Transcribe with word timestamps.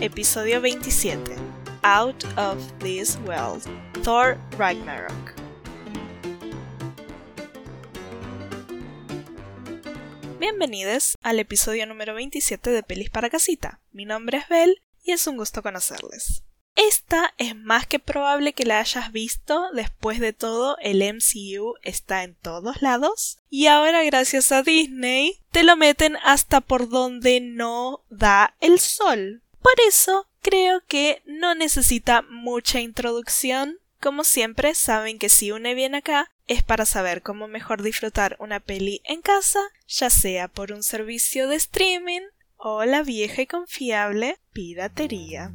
episodio 0.00 0.60
27, 0.60 1.22
Out 1.82 2.22
of 2.36 2.58
This 2.80 3.18
World, 3.24 3.62
Thor 4.02 4.36
Ragnarok. 4.58 5.34
Bienvenidos 10.38 11.16
al 11.22 11.38
episodio 11.38 11.86
número 11.86 12.14
27 12.14 12.70
de 12.70 12.82
Pelis 12.82 13.08
para 13.08 13.30
Casita. 13.30 13.80
Mi 13.90 14.04
nombre 14.04 14.38
es 14.38 14.48
Belle 14.48 14.82
y 15.02 15.12
es 15.12 15.26
un 15.26 15.38
gusto 15.38 15.62
conocerles. 15.62 16.42
Esta 16.74 17.32
es 17.38 17.56
más 17.56 17.86
que 17.86 17.98
probable 17.98 18.52
que 18.52 18.66
la 18.66 18.80
hayas 18.80 19.10
visto, 19.10 19.70
después 19.72 20.20
de 20.20 20.34
todo 20.34 20.76
el 20.82 21.02
MCU 21.02 21.76
está 21.82 22.22
en 22.22 22.34
todos 22.34 22.82
lados 22.82 23.38
y 23.48 23.68
ahora 23.68 24.04
gracias 24.04 24.52
a 24.52 24.62
Disney 24.62 25.40
te 25.52 25.62
lo 25.62 25.74
meten 25.74 26.18
hasta 26.22 26.60
por 26.60 26.90
donde 26.90 27.40
no 27.40 28.04
da 28.10 28.54
el 28.60 28.78
sol. 28.78 29.42
Por 29.66 29.84
eso 29.84 30.28
creo 30.42 30.80
que 30.86 31.22
no 31.26 31.56
necesita 31.56 32.22
mucha 32.22 32.78
introducción. 32.78 33.80
Como 34.00 34.22
siempre, 34.22 34.76
saben 34.76 35.18
que 35.18 35.28
si 35.28 35.50
une 35.50 35.74
bien 35.74 35.96
acá 35.96 36.30
es 36.46 36.62
para 36.62 36.86
saber 36.86 37.20
cómo 37.20 37.48
mejor 37.48 37.82
disfrutar 37.82 38.36
una 38.38 38.60
peli 38.60 39.02
en 39.02 39.22
casa, 39.22 39.58
ya 39.88 40.08
sea 40.08 40.46
por 40.46 40.70
un 40.70 40.84
servicio 40.84 41.48
de 41.48 41.56
streaming 41.56 42.20
o 42.56 42.84
la 42.84 43.02
vieja 43.02 43.42
y 43.42 43.48
confiable 43.48 44.38
piratería. 44.52 45.52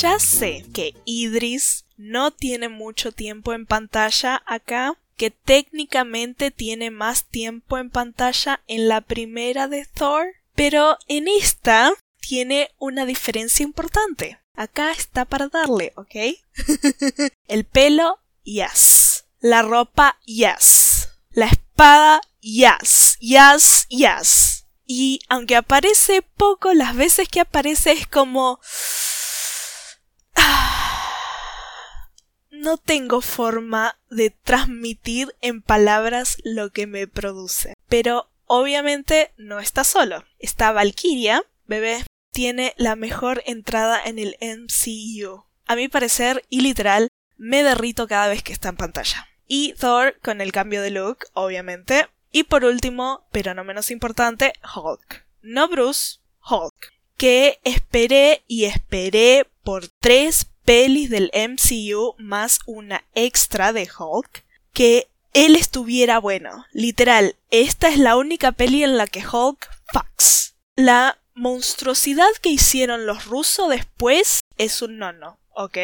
Ya 0.00 0.18
sé 0.18 0.64
que 0.72 0.94
Idris 1.04 1.84
no 1.98 2.30
tiene 2.30 2.70
mucho 2.70 3.12
tiempo 3.12 3.52
en 3.52 3.66
pantalla 3.66 4.42
acá, 4.46 4.98
que 5.18 5.30
técnicamente 5.30 6.50
tiene 6.50 6.90
más 6.90 7.24
tiempo 7.24 7.76
en 7.76 7.90
pantalla 7.90 8.62
en 8.68 8.88
la 8.88 9.02
primera 9.02 9.68
de 9.68 9.84
Thor, 9.84 10.28
pero 10.54 10.96
en 11.08 11.28
esta 11.28 11.92
tiene 12.20 12.70
una 12.78 13.04
diferencia 13.04 13.64
importante. 13.64 14.40
Acá 14.54 14.92
está 14.92 15.26
para 15.26 15.48
darle, 15.48 15.92
¿ok? 15.96 16.14
El 17.46 17.64
pelo, 17.64 18.18
yes. 18.44 19.26
La 19.40 19.60
ropa, 19.60 20.18
yes. 20.24 21.10
La 21.32 21.46
espada, 21.46 22.22
yes. 22.40 23.18
Yes, 23.20 23.86
yes. 23.90 24.64
Y 24.86 25.20
aunque 25.28 25.56
aparece 25.56 26.22
poco, 26.22 26.72
las 26.72 26.96
veces 26.96 27.28
que 27.28 27.40
aparece 27.40 27.92
es 27.92 28.06
como 28.06 28.58
no 32.50 32.76
tengo 32.76 33.20
forma 33.20 33.98
de 34.10 34.30
transmitir 34.30 35.34
en 35.40 35.62
palabras 35.62 36.38
lo 36.44 36.70
que 36.70 36.86
me 36.86 37.06
produce. 37.06 37.74
Pero 37.88 38.30
obviamente 38.46 39.32
no 39.36 39.60
está 39.60 39.84
solo. 39.84 40.24
Está 40.38 40.72
Valkyria, 40.72 41.44
bebé, 41.66 42.04
tiene 42.32 42.74
la 42.76 42.96
mejor 42.96 43.42
entrada 43.46 44.00
en 44.04 44.18
el 44.18 44.36
MCU. 44.40 45.44
A 45.66 45.76
mi 45.76 45.88
parecer, 45.88 46.44
y 46.48 46.60
literal, 46.60 47.08
me 47.36 47.62
derrito 47.62 48.08
cada 48.08 48.28
vez 48.28 48.42
que 48.42 48.52
está 48.52 48.70
en 48.70 48.76
pantalla. 48.76 49.28
Y 49.46 49.74
Thor 49.74 50.18
con 50.22 50.40
el 50.40 50.52
cambio 50.52 50.82
de 50.82 50.90
look, 50.90 51.26
obviamente. 51.34 52.08
Y 52.30 52.44
por 52.44 52.64
último, 52.64 53.26
pero 53.30 53.54
no 53.54 53.64
menos 53.64 53.90
importante, 53.90 54.54
Hulk. 54.74 55.26
No 55.42 55.68
Bruce, 55.68 56.20
Hulk. 56.48 56.91
Que 57.16 57.60
esperé 57.64 58.42
y 58.46 58.64
esperé 58.64 59.46
por 59.62 59.88
tres 59.88 60.46
pelis 60.64 61.10
del 61.10 61.30
MCU 61.34 62.14
más 62.18 62.60
una 62.66 63.04
extra 63.14 63.72
de 63.72 63.88
Hulk, 63.98 64.44
que 64.72 65.08
él 65.32 65.56
estuviera 65.56 66.18
bueno. 66.18 66.66
Literal, 66.72 67.36
esta 67.50 67.88
es 67.88 67.98
la 67.98 68.16
única 68.16 68.52
peli 68.52 68.84
en 68.84 68.96
la 68.96 69.06
que 69.06 69.26
Hulk 69.26 69.68
fucks. 69.92 70.54
La 70.76 71.18
monstruosidad 71.34 72.28
que 72.40 72.50
hicieron 72.50 73.06
los 73.06 73.26
rusos 73.26 73.68
después 73.68 74.40
es 74.58 74.82
un 74.82 74.98
nono, 74.98 75.38
¿ok? 75.54 75.78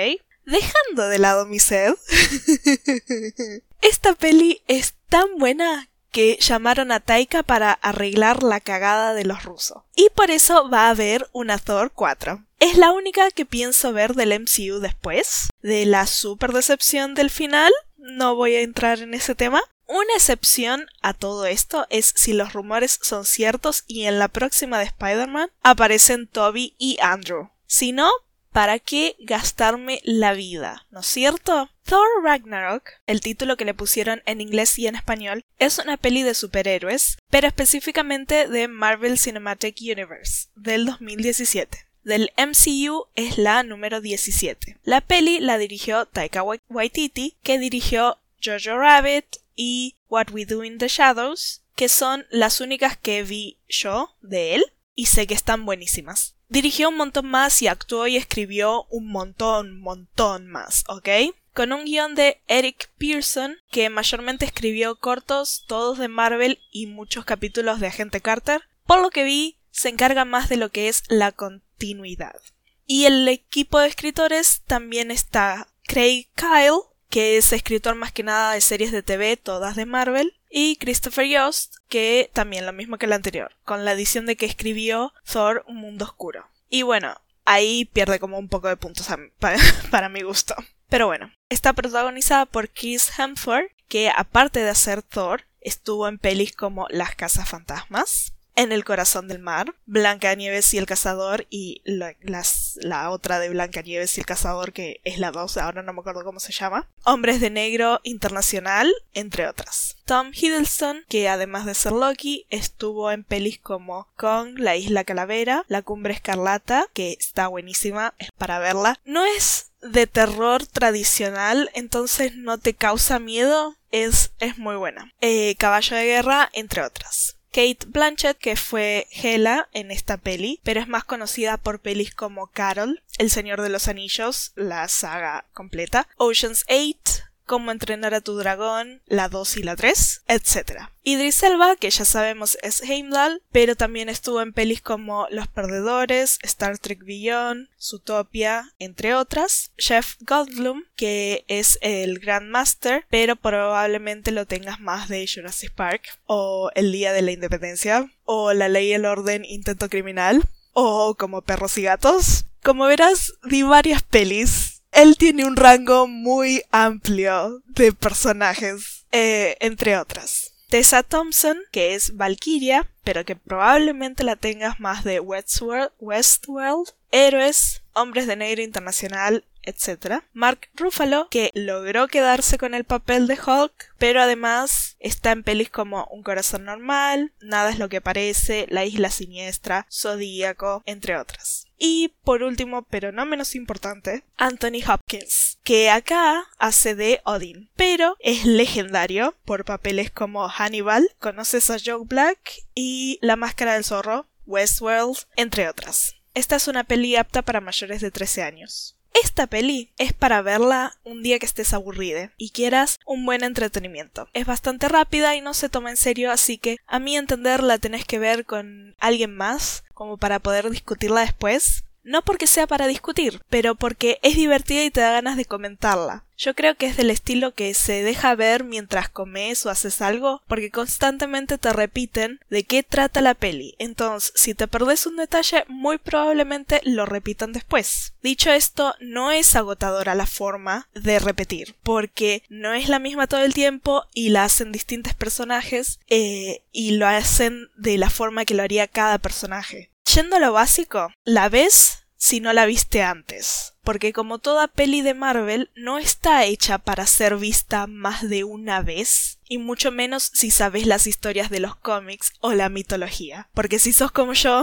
Dejando 0.44 1.08
de 1.08 1.18
lado 1.18 1.46
mi 1.46 1.58
sed, 1.58 1.94
esta 3.82 4.14
peli 4.14 4.62
es 4.66 4.94
tan 5.08 5.36
buena 5.38 5.90
que 6.10 6.38
llamaron 6.40 6.92
a 6.92 7.00
Taika 7.00 7.42
para 7.42 7.72
arreglar 7.72 8.42
la 8.42 8.60
cagada 8.60 9.14
de 9.14 9.24
los 9.24 9.44
rusos. 9.44 9.82
Y 9.94 10.08
por 10.14 10.30
eso 10.30 10.68
va 10.70 10.86
a 10.86 10.90
haber 10.90 11.28
una 11.32 11.58
Thor 11.58 11.92
4. 11.94 12.44
Es 12.60 12.76
la 12.76 12.92
única 12.92 13.30
que 13.30 13.46
pienso 13.46 13.92
ver 13.92 14.14
del 14.14 14.38
MCU 14.40 14.80
después. 14.80 15.48
De 15.62 15.86
la 15.86 16.06
super 16.06 16.52
decepción 16.52 17.14
del 17.14 17.30
final. 17.30 17.72
No 17.96 18.34
voy 18.34 18.54
a 18.54 18.62
entrar 18.62 19.00
en 19.00 19.14
ese 19.14 19.34
tema. 19.34 19.62
Una 19.86 20.14
excepción 20.14 20.86
a 21.00 21.14
todo 21.14 21.46
esto 21.46 21.86
es 21.88 22.12
si 22.14 22.34
los 22.34 22.52
rumores 22.52 22.98
son 23.00 23.24
ciertos 23.24 23.84
y 23.86 24.04
en 24.04 24.18
la 24.18 24.28
próxima 24.28 24.78
de 24.78 24.84
Spider-Man 24.84 25.50
aparecen 25.62 26.26
Toby 26.26 26.74
y 26.76 26.98
Andrew. 27.00 27.48
Si 27.66 27.92
no, 27.92 28.10
¿para 28.52 28.78
qué 28.78 29.16
gastarme 29.20 30.00
la 30.04 30.32
vida? 30.32 30.86
¿No 30.90 31.00
es 31.00 31.06
cierto? 31.06 31.70
Thor 31.84 32.06
Ragnarok, 32.22 32.90
el 33.06 33.20
título 33.20 33.56
que 33.56 33.64
le 33.64 33.74
pusieron 33.74 34.22
en 34.26 34.40
inglés 34.40 34.78
y 34.78 34.86
en 34.86 34.94
español, 34.94 35.44
es 35.58 35.78
una 35.78 35.96
peli 35.96 36.22
de 36.22 36.34
superhéroes, 36.34 37.18
pero 37.30 37.46
específicamente 37.46 38.48
de 38.48 38.68
Marvel 38.68 39.18
Cinematic 39.18 39.76
Universe, 39.80 40.48
del 40.54 40.86
2017. 40.86 41.86
Del 42.04 42.32
MCU 42.38 43.06
es 43.14 43.38
la 43.38 43.62
número 43.62 44.00
17. 44.00 44.78
La 44.82 45.00
peli 45.00 45.40
la 45.40 45.58
dirigió 45.58 46.06
Taika 46.06 46.42
Waititi, 46.42 47.36
que 47.42 47.58
dirigió 47.58 48.18
Jojo 48.42 48.78
Rabbit 48.78 49.26
y 49.56 49.96
What 50.08 50.30
We 50.32 50.46
Do 50.46 50.64
in 50.64 50.78
the 50.78 50.88
Shadows, 50.88 51.62
que 51.74 51.88
son 51.88 52.26
las 52.30 52.60
únicas 52.60 52.96
que 52.96 53.22
vi 53.22 53.58
yo 53.68 54.16
de 54.22 54.54
él 54.54 54.64
y 54.94 55.06
sé 55.06 55.26
que 55.26 55.34
están 55.34 55.66
buenísimas. 55.66 56.34
Dirigió 56.48 56.88
un 56.88 56.96
montón 56.96 57.26
más 57.26 57.60
y 57.60 57.66
actuó 57.66 58.06
y 58.06 58.16
escribió 58.16 58.84
un 58.84 59.10
montón, 59.10 59.78
montón 59.78 60.46
más, 60.46 60.84
¿ok? 60.88 61.08
Con 61.52 61.72
un 61.72 61.84
guion 61.84 62.14
de 62.14 62.40
Eric 62.46 62.90
Pearson, 62.96 63.56
que 63.70 63.90
mayormente 63.90 64.46
escribió 64.46 64.96
cortos, 64.98 65.64
todos 65.66 65.98
de 65.98 66.08
Marvel 66.08 66.58
y 66.70 66.86
muchos 66.86 67.26
capítulos 67.26 67.80
de 67.80 67.88
Agente 67.88 68.22
Carter. 68.22 68.62
Por 68.86 69.02
lo 69.02 69.10
que 69.10 69.24
vi, 69.24 69.58
se 69.70 69.90
encarga 69.90 70.24
más 70.24 70.48
de 70.48 70.56
lo 70.56 70.70
que 70.70 70.88
es 70.88 71.02
la 71.08 71.32
continuidad. 71.32 72.40
Y 72.86 73.04
el 73.04 73.28
equipo 73.28 73.78
de 73.78 73.88
escritores 73.88 74.62
también 74.66 75.10
está 75.10 75.68
Craig 75.86 76.28
Kyle, 76.34 76.80
que 77.08 77.36
es 77.36 77.52
escritor 77.52 77.94
más 77.94 78.12
que 78.12 78.22
nada 78.22 78.52
de 78.52 78.60
series 78.60 78.92
de 78.92 79.02
TV, 79.02 79.36
todas 79.36 79.76
de 79.76 79.86
Marvel, 79.86 80.34
y 80.50 80.76
Christopher 80.76 81.26
Yost, 81.26 81.76
que 81.88 82.30
también 82.32 82.66
lo 82.66 82.72
mismo 82.72 82.98
que 82.98 83.06
el 83.06 83.12
anterior, 83.12 83.52
con 83.64 83.84
la 83.84 83.92
adición 83.92 84.26
de 84.26 84.36
que 84.36 84.46
escribió 84.46 85.12
Thor 85.30 85.64
Un 85.66 85.76
Mundo 85.76 86.04
Oscuro. 86.04 86.46
Y 86.68 86.82
bueno, 86.82 87.14
ahí 87.44 87.86
pierde 87.86 88.18
como 88.18 88.38
un 88.38 88.48
poco 88.48 88.68
de 88.68 88.76
puntos 88.76 89.08
para, 89.90 90.08
mi 90.08 90.22
gusto. 90.22 90.54
Pero 90.88 91.06
bueno, 91.06 91.32
está 91.48 91.72
protagonizada 91.72 92.46
por 92.46 92.70
Chris 92.70 93.10
Hemsworth, 93.18 93.70
que 93.88 94.10
aparte 94.14 94.60
de 94.60 94.70
hacer 94.70 95.02
Thor, 95.02 95.44
estuvo 95.60 96.08
en 96.08 96.18
pelis 96.18 96.54
como 96.54 96.86
Las 96.90 97.14
Casas 97.14 97.48
Fantasmas, 97.48 98.32
en 98.58 98.72
el 98.72 98.84
corazón 98.84 99.28
del 99.28 99.38
mar, 99.38 99.72
Blanca 99.86 100.34
Nieves 100.34 100.74
y 100.74 100.78
el 100.78 100.86
cazador 100.86 101.46
y 101.48 101.80
la, 101.84 103.10
otra 103.10 103.38
de 103.38 103.50
Blanca 103.50 103.82
Nieves 103.82 104.18
y 104.18 104.20
el 104.20 104.26
cazador 104.26 104.72
que 104.72 105.00
es 105.04 105.20
la 105.20 105.30
dos, 105.30 105.56
ahora 105.56 105.84
no 105.84 105.92
me 105.92 106.00
acuerdo 106.00 106.24
cómo 106.24 106.40
se 106.40 106.52
llama, 106.52 106.88
Hombres 107.04 107.40
de 107.40 107.50
Negro 107.50 108.00
Internacional, 108.02 108.92
entre 109.14 109.46
otras. 109.46 109.96
Tom 110.06 110.32
Hiddleston, 110.34 111.04
que 111.08 111.28
además 111.28 111.66
de 111.66 111.74
ser 111.74 111.92
Loki, 111.92 112.46
estuvo 112.50 113.12
en 113.12 113.22
pelis 113.22 113.60
como 113.60 114.08
Kong, 114.16 114.58
La 114.58 114.74
Isla 114.74 115.04
Calavera, 115.04 115.64
La 115.68 115.82
Cumbre 115.82 116.12
Escarlata, 116.12 116.88
que 116.92 117.12
está 117.12 117.46
buenísima, 117.46 118.14
es 118.18 118.32
para 118.32 118.58
verla. 118.58 118.98
No 119.04 119.24
es 119.24 119.70
de 119.82 120.08
terror 120.08 120.66
tradicional, 120.66 121.70
entonces 121.74 122.34
no 122.34 122.58
te 122.58 122.74
causa 122.74 123.20
miedo, 123.20 123.76
es, 123.92 124.32
es 124.40 124.58
muy 124.58 124.74
buena. 124.74 125.12
Eh, 125.20 125.54
Caballo 125.58 125.96
de 125.96 126.06
Guerra, 126.06 126.50
entre 126.52 126.82
otras. 126.82 127.37
Kate 127.58 127.86
Blanchett, 127.88 128.38
que 128.38 128.54
fue 128.54 129.08
Hela 129.10 129.68
en 129.72 129.90
esta 129.90 130.16
peli, 130.16 130.60
pero 130.62 130.78
es 130.78 130.86
más 130.86 131.02
conocida 131.02 131.56
por 131.56 131.80
pelis 131.80 132.14
como 132.14 132.46
Carol, 132.46 133.02
El 133.18 133.30
Señor 133.30 133.62
de 133.62 133.68
los 133.68 133.88
Anillos, 133.88 134.52
la 134.54 134.86
saga 134.86 135.44
completa, 135.54 136.06
Ocean's 136.18 136.64
8, 136.68 137.24
Cómo 137.48 137.70
entrenar 137.70 138.12
a 138.12 138.20
tu 138.20 138.36
dragón, 138.36 139.00
la 139.06 139.30
2 139.30 139.56
y 139.56 139.62
la 139.62 139.74
3, 139.74 140.24
etc. 140.28 140.82
Idris 141.02 141.42
Elba, 141.42 141.76
que 141.76 141.88
ya 141.88 142.04
sabemos 142.04 142.58
es 142.62 142.82
Heimdall, 142.82 143.42
pero 143.52 143.74
también 143.74 144.10
estuvo 144.10 144.42
en 144.42 144.52
pelis 144.52 144.82
como 144.82 145.26
Los 145.30 145.48
Perdedores, 145.48 146.38
Star 146.42 146.76
Trek 146.76 147.02
Beyond, 147.06 147.70
Zootopia, 147.80 148.74
entre 148.78 149.14
otras. 149.14 149.72
Jeff 149.78 150.16
Goldblum, 150.20 150.84
que 150.94 151.46
es 151.48 151.78
el 151.80 152.18
Grandmaster, 152.18 153.06
pero 153.08 153.34
probablemente 153.34 154.30
lo 154.30 154.44
tengas 154.44 154.78
más 154.78 155.08
de 155.08 155.26
Jurassic 155.26 155.72
Park, 155.72 156.02
o 156.26 156.70
El 156.74 156.92
Día 156.92 157.14
de 157.14 157.22
la 157.22 157.32
Independencia, 157.32 158.12
o 158.26 158.52
La 158.52 158.68
Ley 158.68 158.88
y 158.88 158.92
el 158.92 159.06
Orden 159.06 159.46
Intento 159.46 159.88
Criminal, 159.88 160.44
o 160.74 161.14
como 161.14 161.40
Perros 161.40 161.78
y 161.78 161.82
Gatos. 161.84 162.44
Como 162.62 162.84
verás, 162.84 163.32
di 163.44 163.62
varias 163.62 164.02
pelis. 164.02 164.77
Él 164.98 165.16
tiene 165.16 165.44
un 165.44 165.54
rango 165.54 166.08
muy 166.08 166.64
amplio 166.72 167.62
de 167.66 167.92
personajes, 167.92 169.04
eh, 169.12 169.56
entre 169.60 169.96
otras. 169.96 170.54
Tessa 170.70 171.04
Thompson, 171.04 171.56
que 171.70 171.94
es 171.94 172.16
Valkyria, 172.16 172.90
pero 173.04 173.24
que 173.24 173.36
probablemente 173.36 174.24
la 174.24 174.34
tengas 174.34 174.80
más 174.80 175.04
de 175.04 175.20
Westworld, 175.20 175.92
Westworld 176.00 176.88
Héroes, 177.12 177.82
Hombres 177.92 178.26
de 178.26 178.34
Negro 178.34 178.60
Internacional, 178.60 179.44
etc. 179.62 180.24
Mark 180.32 180.68
Ruffalo, 180.74 181.28
que 181.30 181.52
logró 181.54 182.08
quedarse 182.08 182.58
con 182.58 182.74
el 182.74 182.82
papel 182.82 183.28
de 183.28 183.38
Hulk, 183.40 183.94
pero 183.98 184.20
además 184.20 184.96
está 184.98 185.30
en 185.30 185.44
pelis 185.44 185.70
como 185.70 186.08
Un 186.10 186.24
corazón 186.24 186.64
normal, 186.64 187.30
Nada 187.40 187.70
es 187.70 187.78
lo 187.78 187.88
que 187.88 188.00
parece, 188.00 188.66
La 188.68 188.84
isla 188.84 189.10
siniestra, 189.10 189.86
Zodíaco, 189.92 190.82
entre 190.86 191.16
otras. 191.16 191.67
Y 191.78 192.14
por 192.24 192.42
último, 192.42 192.82
pero 192.82 193.12
no 193.12 193.24
menos 193.24 193.54
importante, 193.54 194.24
Anthony 194.36 194.82
Hopkins, 194.86 195.58
que 195.62 195.90
acá 195.90 196.44
hace 196.58 196.94
de 196.94 197.20
Odin, 197.24 197.70
pero 197.76 198.16
es 198.18 198.44
legendario 198.44 199.36
por 199.44 199.64
papeles 199.64 200.10
como 200.10 200.48
Hannibal, 200.48 201.08
Conoces 201.20 201.70
a 201.70 201.78
Joe 201.82 202.04
Black 202.04 202.38
y 202.74 203.18
La 203.22 203.36
Máscara 203.36 203.74
del 203.74 203.84
Zorro, 203.84 204.26
Westworld, 204.46 205.18
entre 205.36 205.68
otras. 205.68 206.16
Esta 206.34 206.56
es 206.56 206.68
una 206.68 206.84
peli 206.84 207.16
apta 207.16 207.42
para 207.42 207.60
mayores 207.60 208.00
de 208.00 208.10
13 208.10 208.42
años. 208.42 208.98
Esta 209.24 209.46
peli 209.48 209.90
es 209.98 210.12
para 210.12 210.42
verla 210.42 210.96
un 211.02 211.22
día 211.22 211.38
que 211.38 211.46
estés 211.46 211.72
aburrida 211.72 212.32
y 212.36 212.50
quieras 212.50 213.00
un 213.04 213.24
buen 213.24 213.42
entretenimiento. 213.42 214.28
Es 214.32 214.46
bastante 214.46 214.88
rápida 214.88 215.34
y 215.34 215.40
no 215.40 215.54
se 215.54 215.68
toma 215.68 215.90
en 215.90 215.96
serio, 215.96 216.30
así 216.30 216.58
que 216.58 216.76
a 216.86 216.98
mi 216.98 217.16
entender 217.16 217.62
la 217.62 217.78
tenés 217.78 218.04
que 218.04 218.18
ver 218.18 218.44
con 218.44 218.94
alguien 218.98 219.34
más 219.34 219.84
como 219.98 220.16
para 220.16 220.38
poder 220.38 220.70
discutirla 220.70 221.22
después 221.22 221.84
no 222.04 222.22
porque 222.22 222.46
sea 222.46 222.66
para 222.66 222.86
discutir, 222.86 223.42
pero 223.48 223.74
porque 223.74 224.18
es 224.22 224.36
divertida 224.36 224.84
y 224.84 224.90
te 224.90 225.00
da 225.00 225.12
ganas 225.12 225.36
de 225.36 225.44
comentarla. 225.44 226.24
Yo 226.38 226.54
creo 226.54 226.76
que 226.76 226.86
es 226.86 226.96
del 226.96 227.10
estilo 227.10 227.52
que 227.52 227.74
se 227.74 228.04
deja 228.04 228.36
ver 228.36 228.62
mientras 228.62 229.08
comes 229.08 229.66
o 229.66 229.70
haces 229.70 230.00
algo, 230.00 230.40
porque 230.46 230.70
constantemente 230.70 231.58
te 231.58 231.72
repiten 231.72 232.38
de 232.48 232.62
qué 232.62 232.84
trata 232.84 233.20
la 233.20 233.34
peli. 233.34 233.74
Entonces, 233.80 234.32
si 234.36 234.54
te 234.54 234.68
perdés 234.68 235.06
un 235.06 235.16
detalle, 235.16 235.64
muy 235.66 235.98
probablemente 235.98 236.80
lo 236.84 237.06
repitan 237.06 237.52
después. 237.52 238.14
Dicho 238.22 238.52
esto, 238.52 238.94
no 239.00 239.32
es 239.32 239.56
agotadora 239.56 240.14
la 240.14 240.26
forma 240.26 240.88
de 240.94 241.18
repetir, 241.18 241.74
porque 241.82 242.44
no 242.48 242.72
es 242.72 242.88
la 242.88 243.00
misma 243.00 243.26
todo 243.26 243.42
el 243.42 243.52
tiempo 243.52 244.04
y 244.14 244.28
la 244.28 244.44
hacen 244.44 244.70
distintos 244.70 245.14
personajes 245.14 245.98
eh, 246.08 246.62
y 246.70 246.92
lo 246.92 247.08
hacen 247.08 247.68
de 247.76 247.98
la 247.98 248.10
forma 248.10 248.44
que 248.44 248.54
lo 248.54 248.62
haría 248.62 248.86
cada 248.86 249.18
personaje. 249.18 249.90
Yendo 250.14 250.36
a 250.36 250.40
lo 250.40 250.52
básico, 250.52 251.12
la 251.24 251.50
ves 251.50 252.04
si 252.16 252.40
no 252.40 252.54
la 252.54 252.64
viste 252.64 253.02
antes, 253.02 253.74
porque 253.82 254.14
como 254.14 254.38
toda 254.38 254.66
peli 254.66 255.02
de 255.02 255.12
Marvel 255.12 255.70
no 255.76 255.98
está 255.98 256.44
hecha 256.44 256.78
para 256.78 257.06
ser 257.06 257.36
vista 257.36 257.86
más 257.86 258.26
de 258.26 258.42
una 258.42 258.80
vez, 258.80 259.38
y 259.44 259.58
mucho 259.58 259.92
menos 259.92 260.30
si 260.32 260.50
sabes 260.50 260.86
las 260.86 261.06
historias 261.06 261.50
de 261.50 261.60
los 261.60 261.76
cómics 261.76 262.32
o 262.40 262.54
la 262.54 262.70
mitología, 262.70 263.50
porque 263.52 263.78
si 263.78 263.92
sos 263.92 264.10
como 264.10 264.32
yo, 264.32 264.62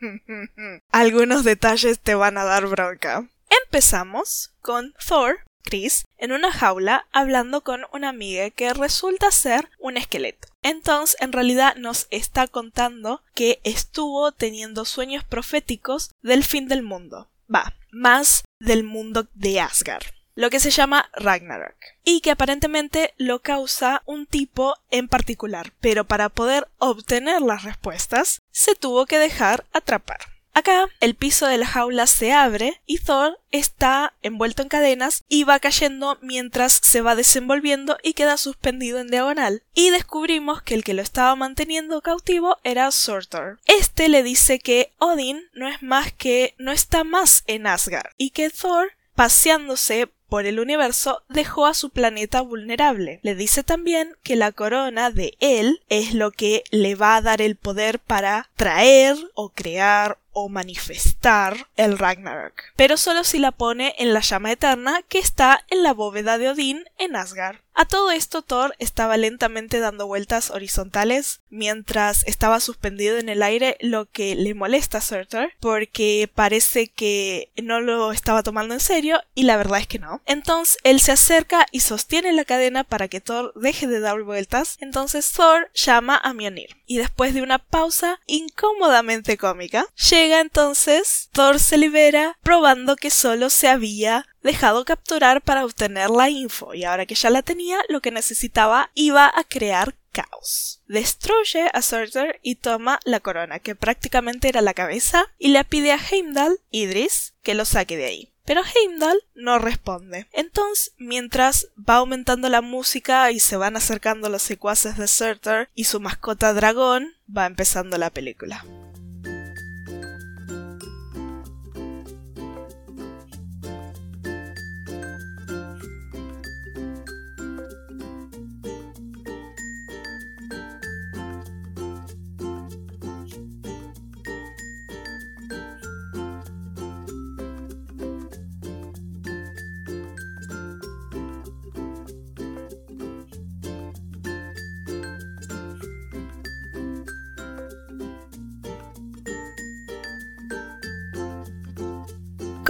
algunos 0.90 1.42
detalles 1.42 1.98
te 1.98 2.14
van 2.14 2.36
a 2.36 2.44
dar 2.44 2.66
bronca. 2.66 3.26
Empezamos 3.64 4.52
con 4.60 4.94
Thor, 5.06 5.40
Chris, 5.62 6.06
en 6.18 6.32
una 6.32 6.52
jaula 6.52 7.06
hablando 7.12 7.62
con 7.62 7.86
una 7.92 8.08
amiga 8.08 8.50
que 8.50 8.72
resulta 8.74 9.30
ser 9.30 9.68
un 9.78 9.96
esqueleto. 9.96 10.48
Entonces, 10.62 11.16
en 11.20 11.32
realidad 11.32 11.76
nos 11.76 12.06
está 12.10 12.46
contando 12.46 13.22
que 13.34 13.60
estuvo 13.64 14.32
teniendo 14.32 14.84
sueños 14.84 15.24
proféticos 15.24 16.10
del 16.22 16.44
fin 16.44 16.68
del 16.68 16.82
mundo. 16.82 17.28
Va, 17.52 17.74
más 17.90 18.44
del 18.58 18.84
mundo 18.84 19.26
de 19.34 19.60
Asgard 19.60 20.04
lo 20.40 20.48
que 20.48 20.60
se 20.60 20.70
llama 20.70 21.10
Ragnarok, 21.12 21.76
y 22.02 22.22
que 22.22 22.30
aparentemente 22.30 23.12
lo 23.18 23.40
causa 23.40 24.02
un 24.06 24.24
tipo 24.24 24.74
en 24.90 25.06
particular, 25.06 25.74
pero 25.80 26.04
para 26.04 26.30
poder 26.30 26.66
obtener 26.78 27.42
las 27.42 27.64
respuestas 27.64 28.40
se 28.50 28.74
tuvo 28.74 29.04
que 29.04 29.18
dejar 29.18 29.66
atrapar. 29.74 30.20
Acá 30.52 30.88
el 31.00 31.14
piso 31.14 31.46
de 31.46 31.58
la 31.58 31.66
jaula 31.66 32.06
se 32.06 32.32
abre 32.32 32.80
y 32.84 32.98
Thor 32.98 33.38
está 33.50 34.14
envuelto 34.22 34.62
en 34.62 34.68
cadenas 34.68 35.24
y 35.28 35.44
va 35.44 35.60
cayendo 35.60 36.18
mientras 36.22 36.80
se 36.82 37.00
va 37.00 37.14
desenvolviendo 37.14 37.98
y 38.02 38.14
queda 38.14 38.36
suspendido 38.36 38.98
en 38.98 39.08
diagonal. 39.08 39.62
Y 39.74 39.90
descubrimos 39.90 40.62
que 40.62 40.74
el 40.74 40.84
que 40.84 40.94
lo 40.94 41.02
estaba 41.02 41.34
manteniendo 41.36 42.02
cautivo 42.02 42.58
era 42.64 42.90
Surtur. 42.90 43.60
Este 43.66 44.08
le 44.08 44.22
dice 44.22 44.58
que 44.58 44.92
Odin 44.98 45.40
no 45.54 45.68
es 45.68 45.82
más 45.82 46.12
que 46.12 46.54
no 46.58 46.72
está 46.72 47.04
más 47.04 47.44
en 47.46 47.66
Asgard 47.66 48.10
y 48.16 48.30
que 48.30 48.50
Thor 48.50 48.92
paseándose 49.20 50.08
por 50.30 50.46
el 50.46 50.58
universo 50.58 51.22
dejó 51.28 51.66
a 51.66 51.74
su 51.74 51.90
planeta 51.90 52.40
vulnerable. 52.40 53.20
Le 53.22 53.34
dice 53.34 53.62
también 53.62 54.16
que 54.22 54.34
la 54.34 54.50
corona 54.50 55.10
de 55.10 55.36
él 55.40 55.82
es 55.90 56.14
lo 56.14 56.30
que 56.30 56.64
le 56.70 56.94
va 56.94 57.16
a 57.16 57.20
dar 57.20 57.42
el 57.42 57.56
poder 57.56 57.98
para 57.98 58.48
traer 58.56 59.18
o 59.34 59.50
crear 59.50 60.16
o 60.32 60.48
manifestar 60.48 61.66
el 61.76 61.98
Ragnarok, 61.98 62.62
pero 62.76 62.96
solo 62.96 63.24
si 63.24 63.38
la 63.38 63.52
pone 63.52 63.94
en 63.98 64.14
la 64.14 64.20
llama 64.20 64.52
eterna 64.52 65.02
que 65.06 65.18
está 65.18 65.66
en 65.68 65.82
la 65.82 65.92
bóveda 65.92 66.38
de 66.38 66.48
Odín 66.48 66.84
en 66.96 67.14
Asgard. 67.14 67.58
A 67.74 67.84
todo 67.84 68.10
esto 68.10 68.42
Thor 68.42 68.74
estaba 68.78 69.16
lentamente 69.16 69.78
dando 69.80 70.06
vueltas 70.06 70.50
horizontales 70.50 71.40
mientras 71.48 72.26
estaba 72.26 72.60
suspendido 72.60 73.18
en 73.18 73.28
el 73.28 73.42
aire, 73.42 73.76
lo 73.80 74.06
que 74.06 74.34
le 74.34 74.54
molesta 74.54 74.98
a 74.98 75.00
Surtur 75.00 75.50
porque 75.60 76.30
parece 76.34 76.88
que 76.88 77.50
no 77.62 77.80
lo 77.80 78.12
estaba 78.12 78.42
tomando 78.42 78.74
en 78.74 78.80
serio 78.80 79.20
y 79.34 79.44
la 79.44 79.56
verdad 79.56 79.80
es 79.80 79.86
que 79.86 79.98
no. 79.98 80.20
Entonces 80.26 80.78
él 80.84 81.00
se 81.00 81.12
acerca 81.12 81.66
y 81.72 81.80
sostiene 81.80 82.32
la 82.32 82.44
cadena 82.44 82.84
para 82.84 83.08
que 83.08 83.20
Thor 83.20 83.52
deje 83.54 83.86
de 83.86 84.00
dar 84.00 84.22
vueltas. 84.22 84.76
Entonces 84.80 85.30
Thor 85.32 85.70
llama 85.74 86.20
a 86.22 86.32
Mjolnir 86.32 86.76
y 86.86 86.98
después 86.98 87.34
de 87.34 87.42
una 87.42 87.58
pausa 87.58 88.20
incómodamente 88.26 89.38
cómica, 89.38 89.86
llega 90.10 90.40
entonces, 90.40 91.28
Thor 91.32 91.60
se 91.60 91.78
libera 91.78 92.36
probando 92.42 92.96
que 92.96 93.10
solo 93.10 93.48
se 93.48 93.68
había 93.68 94.26
dejado 94.42 94.84
capturar 94.84 95.42
para 95.42 95.64
obtener 95.64 96.10
la 96.10 96.28
info 96.28 96.74
y 96.74 96.84
ahora 96.84 97.06
que 97.06 97.14
ya 97.14 97.30
la 97.30 97.42
tenía, 97.42 97.78
lo 97.88 98.00
que 98.00 98.10
necesitaba 98.10 98.90
iba 98.94 99.26
a 99.26 99.44
crear 99.44 99.94
caos. 100.12 100.80
Destruye 100.86 101.70
a 101.72 101.82
Surtur 101.82 102.36
y 102.42 102.56
toma 102.56 102.98
la 103.04 103.20
corona, 103.20 103.58
que 103.58 103.74
prácticamente 103.74 104.48
era 104.48 104.60
la 104.60 104.74
cabeza, 104.74 105.26
y 105.38 105.48
le 105.48 105.64
pide 105.64 105.92
a 105.92 105.98
Heimdall, 105.98 106.60
Idris, 106.70 107.34
que 107.42 107.54
lo 107.54 107.64
saque 107.64 107.96
de 107.96 108.06
ahí. 108.06 108.32
Pero 108.44 108.62
Heimdall 108.64 109.22
no 109.34 109.58
responde. 109.58 110.26
Entonces, 110.32 110.92
mientras 110.98 111.68
va 111.76 111.96
aumentando 111.96 112.48
la 112.48 112.62
música 112.62 113.30
y 113.30 113.38
se 113.38 113.56
van 113.56 113.76
acercando 113.76 114.28
los 114.28 114.42
secuaces 114.42 114.96
de 114.96 115.06
Surtur 115.06 115.68
y 115.74 115.84
su 115.84 116.00
mascota 116.00 116.52
dragón, 116.52 117.14
va 117.36 117.46
empezando 117.46 117.96
la 117.96 118.10
película. 118.10 118.64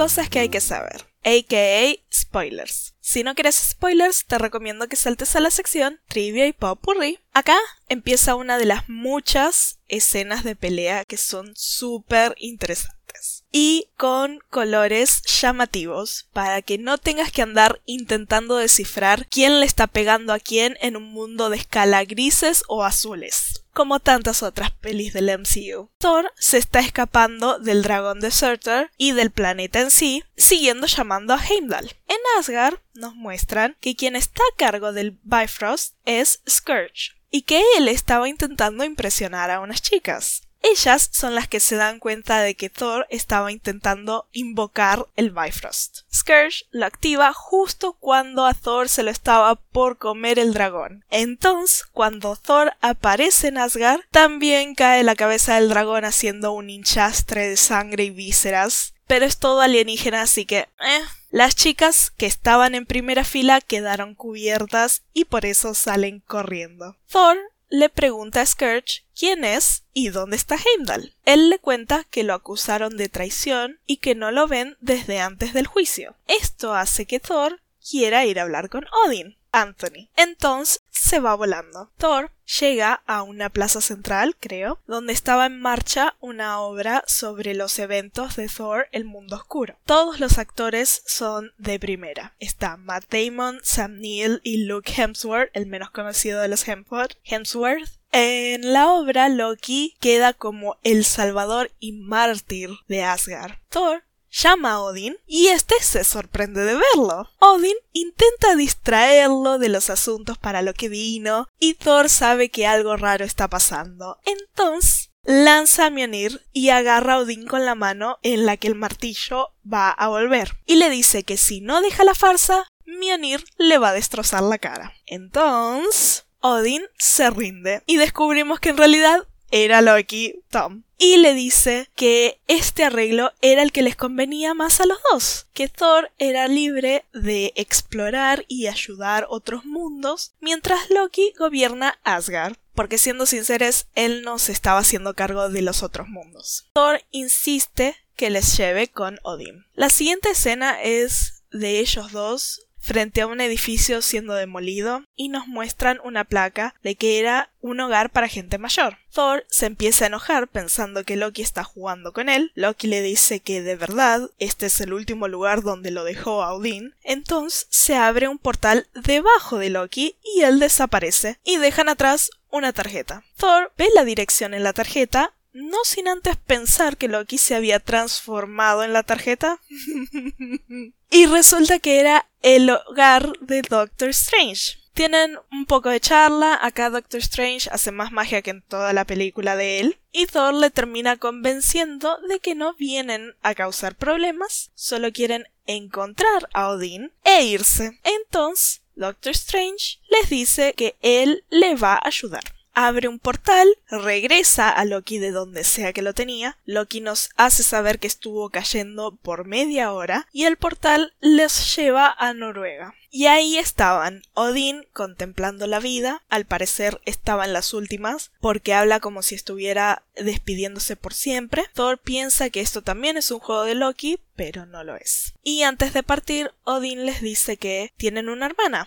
Cosas 0.00 0.30
que 0.30 0.38
hay 0.38 0.48
que 0.48 0.62
saber, 0.62 1.04
aka 1.24 1.94
spoilers. 2.10 2.94
Si 3.00 3.22
no 3.22 3.34
quieres 3.34 3.56
spoilers, 3.56 4.24
te 4.24 4.38
recomiendo 4.38 4.88
que 4.88 4.96
saltes 4.96 5.36
a 5.36 5.40
la 5.40 5.50
sección 5.50 6.00
Trivia 6.08 6.46
y 6.46 6.54
Popurrí. 6.54 7.18
Acá 7.34 7.58
empieza 7.86 8.34
una 8.34 8.56
de 8.56 8.64
las 8.64 8.88
muchas 8.88 9.78
escenas 9.88 10.42
de 10.42 10.56
pelea 10.56 11.04
que 11.04 11.18
son 11.18 11.52
súper 11.54 12.34
interesantes. 12.38 13.44
y 13.52 13.88
con 13.96 14.38
colores 14.48 15.22
llamativos 15.22 16.28
para 16.32 16.62
que 16.62 16.78
no 16.78 16.96
tengas 16.96 17.32
que 17.32 17.42
andar 17.42 17.82
intentando 17.84 18.56
descifrar 18.56 19.26
quién 19.28 19.60
le 19.60 19.66
está 19.66 19.88
pegando 19.88 20.32
a 20.32 20.38
quién 20.38 20.78
en 20.80 20.96
un 20.96 21.12
mundo 21.12 21.50
de 21.50 21.56
escala 21.56 22.04
grises 22.04 22.62
o 22.68 22.84
azules 22.84 23.60
como 23.80 23.98
tantas 23.98 24.42
otras 24.42 24.72
pelis 24.72 25.14
del 25.14 25.30
MCU. 25.38 25.88
Thor 25.96 26.30
se 26.36 26.58
está 26.58 26.80
escapando 26.80 27.58
del 27.58 27.80
dragón 27.82 28.20
Deserter 28.20 28.90
y 28.98 29.12
del 29.12 29.30
planeta 29.30 29.80
en 29.80 29.90
sí, 29.90 30.22
siguiendo 30.36 30.86
llamando 30.86 31.32
a 31.32 31.42
Heimdall. 31.42 31.90
En 32.06 32.18
Asgard 32.38 32.74
nos 32.92 33.14
muestran 33.14 33.78
que 33.80 33.96
quien 33.96 34.16
está 34.16 34.42
a 34.42 34.56
cargo 34.58 34.92
del 34.92 35.18
Bifrost 35.22 35.94
es 36.04 36.42
Scourge, 36.46 37.12
y 37.30 37.40
que 37.40 37.62
él 37.78 37.88
estaba 37.88 38.28
intentando 38.28 38.84
impresionar 38.84 39.50
a 39.50 39.60
unas 39.60 39.80
chicas. 39.80 40.42
Ellas 40.62 41.08
son 41.12 41.34
las 41.34 41.48
que 41.48 41.60
se 41.60 41.76
dan 41.76 41.98
cuenta 41.98 42.40
de 42.40 42.54
que 42.54 42.68
Thor 42.68 43.06
estaba 43.08 43.50
intentando 43.50 44.28
invocar 44.32 45.06
el 45.16 45.30
Bifrost. 45.30 46.00
Scourge 46.12 46.64
lo 46.70 46.86
activa 46.86 47.32
justo 47.32 47.94
cuando 47.94 48.44
a 48.44 48.54
Thor 48.54 48.88
se 48.88 49.02
lo 49.02 49.10
estaba 49.10 49.54
por 49.54 49.96
comer 49.96 50.38
el 50.38 50.52
dragón. 50.52 51.04
Entonces, 51.10 51.84
cuando 51.92 52.36
Thor 52.36 52.74
aparece 52.80 53.48
en 53.48 53.58
Asgard, 53.58 54.02
también 54.10 54.74
cae 54.74 55.02
la 55.02 55.16
cabeza 55.16 55.54
del 55.54 55.70
dragón 55.70 56.04
haciendo 56.04 56.52
un 56.52 56.68
hinchastre 56.68 57.48
de 57.48 57.56
sangre 57.56 58.04
y 58.04 58.10
vísceras. 58.10 58.94
Pero 59.06 59.24
es 59.24 59.38
todo 59.38 59.60
alienígena, 59.60 60.22
así 60.22 60.44
que... 60.44 60.58
Eh. 60.58 61.00
Las 61.30 61.54
chicas 61.54 62.10
que 62.16 62.26
estaban 62.26 62.74
en 62.74 62.86
primera 62.86 63.22
fila 63.22 63.60
quedaron 63.60 64.16
cubiertas 64.16 65.02
y 65.12 65.26
por 65.26 65.46
eso 65.46 65.74
salen 65.74 66.18
corriendo. 66.18 66.96
Thor 67.08 67.38
le 67.70 67.88
pregunta 67.88 68.40
a 68.40 68.46
Scourge 68.46 69.04
quién 69.16 69.44
es 69.44 69.84
y 69.94 70.08
dónde 70.08 70.36
está 70.36 70.56
Heimdall. 70.56 71.14
Él 71.24 71.48
le 71.48 71.58
cuenta 71.58 72.04
que 72.10 72.24
lo 72.24 72.34
acusaron 72.34 72.96
de 72.96 73.08
traición 73.08 73.78
y 73.86 73.98
que 73.98 74.14
no 74.14 74.32
lo 74.32 74.48
ven 74.48 74.76
desde 74.80 75.20
antes 75.20 75.54
del 75.54 75.66
juicio. 75.66 76.16
Esto 76.26 76.74
hace 76.74 77.06
que 77.06 77.20
Thor 77.20 77.60
quiera 77.88 78.26
ir 78.26 78.38
a 78.38 78.42
hablar 78.42 78.68
con 78.68 78.84
Odin. 79.06 79.36
Anthony. 79.52 80.08
Entonces 80.16 80.82
se 80.90 81.18
va 81.18 81.34
volando. 81.34 81.90
Thor 81.96 82.30
llega 82.60 83.02
a 83.06 83.22
una 83.22 83.48
plaza 83.48 83.80
central, 83.80 84.36
creo, 84.38 84.80
donde 84.86 85.12
estaba 85.12 85.46
en 85.46 85.60
marcha 85.60 86.16
una 86.20 86.60
obra 86.60 87.04
sobre 87.06 87.54
los 87.54 87.78
eventos 87.78 88.36
de 88.36 88.48
Thor 88.48 88.88
El 88.92 89.04
Mundo 89.04 89.36
Oscuro. 89.36 89.76
Todos 89.86 90.20
los 90.20 90.38
actores 90.38 91.02
son 91.06 91.52
de 91.58 91.78
primera. 91.78 92.34
Está 92.38 92.76
Matt 92.76 93.06
Damon, 93.10 93.60
Sam 93.62 93.98
Neill 93.98 94.40
y 94.44 94.64
Luke 94.64 94.92
Hemsworth, 94.94 95.50
el 95.54 95.66
menos 95.66 95.90
conocido 95.90 96.40
de 96.40 96.48
los 96.48 96.66
Hemsworth. 96.66 97.16
Hemsworth. 97.24 97.98
En 98.12 98.72
la 98.72 98.90
obra, 98.90 99.28
Loki 99.28 99.96
queda 100.00 100.32
como 100.32 100.78
el 100.82 101.04
salvador 101.04 101.70
y 101.78 101.92
mártir 101.92 102.70
de 102.88 103.04
Asgard. 103.04 103.58
Thor 103.68 104.02
llama 104.30 104.72
a 104.72 104.80
Odin 104.80 105.16
y 105.26 105.48
este 105.48 105.74
se 105.80 106.04
sorprende 106.04 106.64
de 106.64 106.74
verlo. 106.74 107.28
Odin 107.38 107.76
intenta 107.92 108.54
distraerlo 108.56 109.58
de 109.58 109.68
los 109.68 109.90
asuntos 109.90 110.38
para 110.38 110.62
lo 110.62 110.74
que 110.74 110.88
vino 110.88 111.48
y 111.58 111.74
Thor 111.74 112.08
sabe 112.08 112.50
que 112.50 112.66
algo 112.66 112.96
raro 112.96 113.24
está 113.24 113.48
pasando. 113.48 114.18
Entonces 114.24 115.10
lanza 115.24 115.86
a 115.86 115.90
Mjolnir 115.90 116.42
y 116.52 116.70
agarra 116.70 117.14
a 117.14 117.18
Odin 117.18 117.46
con 117.46 117.64
la 117.64 117.74
mano 117.74 118.18
en 118.22 118.46
la 118.46 118.56
que 118.56 118.68
el 118.68 118.74
martillo 118.74 119.48
va 119.70 119.90
a 119.90 120.08
volver 120.08 120.56
y 120.66 120.76
le 120.76 120.90
dice 120.90 121.24
que 121.24 121.36
si 121.36 121.60
no 121.60 121.80
deja 121.80 122.04
la 122.04 122.14
farsa, 122.14 122.66
Mjolnir 122.86 123.44
le 123.58 123.78
va 123.78 123.90
a 123.90 123.94
destrozar 123.94 124.42
la 124.42 124.58
cara. 124.58 124.94
Entonces 125.06 126.26
Odin 126.40 126.82
se 126.96 127.28
rinde 127.30 127.82
y 127.86 127.98
descubrimos 127.98 128.60
que 128.60 128.70
en 128.70 128.78
realidad 128.78 129.26
era 129.50 129.80
Loki 129.80 130.40
Tom 130.50 130.82
y 131.00 131.16
le 131.16 131.32
dice 131.32 131.88
que 131.96 132.40
este 132.46 132.84
arreglo 132.84 133.32
era 133.40 133.62
el 133.62 133.72
que 133.72 133.80
les 133.82 133.96
convenía 133.96 134.52
más 134.52 134.82
a 134.82 134.86
los 134.86 134.98
dos, 135.10 135.46
que 135.54 135.66
Thor 135.66 136.12
era 136.18 136.46
libre 136.46 137.06
de 137.14 137.54
explorar 137.56 138.44
y 138.48 138.66
ayudar 138.66 139.26
otros 139.30 139.64
mundos, 139.64 140.34
mientras 140.40 140.90
Loki 140.90 141.32
gobierna 141.38 141.98
Asgard, 142.04 142.56
porque 142.74 142.98
siendo 142.98 143.24
sinceros, 143.24 143.86
él 143.94 144.22
no 144.22 144.38
se 144.38 144.52
estaba 144.52 144.80
haciendo 144.80 145.14
cargo 145.14 145.48
de 145.48 145.62
los 145.62 145.82
otros 145.82 146.06
mundos. 146.08 146.66
Thor 146.74 147.02
insiste 147.10 147.96
que 148.14 148.28
les 148.28 148.54
lleve 148.58 148.88
con 148.88 149.18
Odin. 149.22 149.64
La 149.74 149.88
siguiente 149.88 150.30
escena 150.30 150.82
es 150.82 151.44
de 151.50 151.80
ellos 151.80 152.12
dos 152.12 152.66
frente 152.80 153.20
a 153.20 153.26
un 153.26 153.40
edificio 153.40 154.02
siendo 154.02 154.34
demolido 154.34 155.04
y 155.14 155.28
nos 155.28 155.46
muestran 155.46 156.00
una 156.02 156.24
placa 156.24 156.74
de 156.82 156.96
que 156.96 157.18
era 157.18 157.50
un 157.60 157.80
hogar 157.80 158.10
para 158.10 158.28
gente 158.28 158.58
mayor. 158.58 158.98
Thor 159.12 159.44
se 159.48 159.66
empieza 159.66 160.04
a 160.04 160.08
enojar 160.08 160.48
pensando 160.48 161.04
que 161.04 161.16
Loki 161.16 161.42
está 161.42 161.64
jugando 161.64 162.12
con 162.12 162.28
él. 162.28 162.52
Loki 162.54 162.86
le 162.86 163.02
dice 163.02 163.40
que 163.40 163.60
de 163.62 163.76
verdad 163.76 164.30
este 164.38 164.66
es 164.66 164.80
el 164.80 164.92
último 164.92 165.28
lugar 165.28 165.62
donde 165.62 165.90
lo 165.90 166.04
dejó 166.04 166.42
a 166.42 166.54
Odin. 166.54 166.94
Entonces 167.02 167.66
se 167.70 167.96
abre 167.96 168.28
un 168.28 168.38
portal 168.38 168.88
debajo 168.94 169.58
de 169.58 169.70
Loki 169.70 170.16
y 170.22 170.42
él 170.42 170.58
desaparece 170.58 171.38
y 171.44 171.56
dejan 171.58 171.88
atrás 171.88 172.30
una 172.50 172.72
tarjeta. 172.72 173.24
Thor 173.36 173.72
ve 173.76 173.88
la 173.94 174.04
dirección 174.04 174.54
en 174.54 174.64
la 174.64 174.72
tarjeta 174.72 175.34
no 175.52 175.78
sin 175.84 176.08
antes 176.08 176.36
pensar 176.36 176.96
que 176.96 177.08
Loki 177.08 177.38
se 177.38 177.54
había 177.54 177.80
transformado 177.80 178.84
en 178.84 178.92
la 178.92 179.02
tarjeta. 179.02 179.60
y 181.10 181.26
resulta 181.26 181.78
que 181.78 182.00
era 182.00 182.28
el 182.42 182.70
hogar 182.70 183.32
de 183.40 183.62
Doctor 183.62 184.10
Strange. 184.10 184.78
Tienen 184.92 185.38
un 185.52 185.66
poco 185.66 185.88
de 185.88 186.00
charla, 186.00 186.58
acá 186.60 186.90
Doctor 186.90 187.20
Strange 187.20 187.70
hace 187.70 187.92
más 187.92 188.10
magia 188.12 188.42
que 188.42 188.50
en 188.50 188.62
toda 188.62 188.92
la 188.92 189.04
película 189.04 189.56
de 189.56 189.80
él, 189.80 190.00
y 190.12 190.26
Thor 190.26 190.52
le 190.52 190.70
termina 190.70 191.16
convenciendo 191.16 192.18
de 192.28 192.40
que 192.40 192.54
no 192.54 192.74
vienen 192.74 193.34
a 193.40 193.54
causar 193.54 193.94
problemas, 193.94 194.72
solo 194.74 195.12
quieren 195.12 195.44
encontrar 195.66 196.48
a 196.52 196.68
Odin 196.70 197.12
e 197.24 197.44
irse. 197.44 198.00
Entonces, 198.02 198.82
Doctor 198.96 199.32
Strange 199.32 200.00
les 200.10 200.28
dice 200.28 200.74
que 200.74 200.96
él 201.00 201.44
le 201.50 201.76
va 201.76 201.94
a 201.94 202.08
ayudar 202.08 202.59
abre 202.86 203.08
un 203.08 203.18
portal, 203.18 203.68
regresa 203.88 204.70
a 204.70 204.84
Loki 204.84 205.18
de 205.18 205.30
donde 205.30 205.64
sea 205.64 205.92
que 205.92 206.02
lo 206.02 206.14
tenía, 206.14 206.56
Loki 206.64 207.00
nos 207.00 207.30
hace 207.36 207.62
saber 207.62 207.98
que 207.98 208.06
estuvo 208.06 208.50
cayendo 208.50 209.16
por 209.16 209.46
media 209.46 209.92
hora 209.92 210.26
y 210.32 210.44
el 210.44 210.56
portal 210.56 211.14
les 211.20 211.76
lleva 211.76 212.14
a 212.18 212.32
Noruega. 212.34 212.94
Y 213.12 213.26
ahí 213.26 213.58
estaban, 213.58 214.22
Odín 214.34 214.86
contemplando 214.92 215.66
la 215.66 215.80
vida, 215.80 216.22
al 216.28 216.44
parecer 216.44 217.00
estaban 217.04 217.52
las 217.52 217.74
últimas, 217.74 218.30
porque 218.40 218.72
habla 218.72 219.00
como 219.00 219.22
si 219.22 219.34
estuviera 219.34 220.04
despidiéndose 220.14 220.94
por 220.94 221.12
siempre. 221.12 221.64
Thor 221.74 221.98
piensa 221.98 222.50
que 222.50 222.60
esto 222.60 222.82
también 222.82 223.16
es 223.16 223.32
un 223.32 223.40
juego 223.40 223.64
de 223.64 223.74
Loki, 223.74 224.20
pero 224.36 224.64
no 224.64 224.84
lo 224.84 224.94
es. 224.94 225.34
Y 225.42 225.64
antes 225.64 225.92
de 225.92 226.04
partir, 226.04 226.52
Odín 226.62 227.04
les 227.04 227.20
dice 227.20 227.56
que 227.56 227.92
tienen 227.96 228.28
una 228.28 228.46
hermana. 228.46 228.86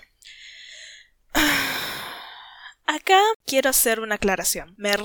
Acá 2.94 3.20
quiero 3.48 3.72
hacer 3.72 4.02
una 4.02 4.16
aclaración. 4.16 4.76
Me 4.78 4.96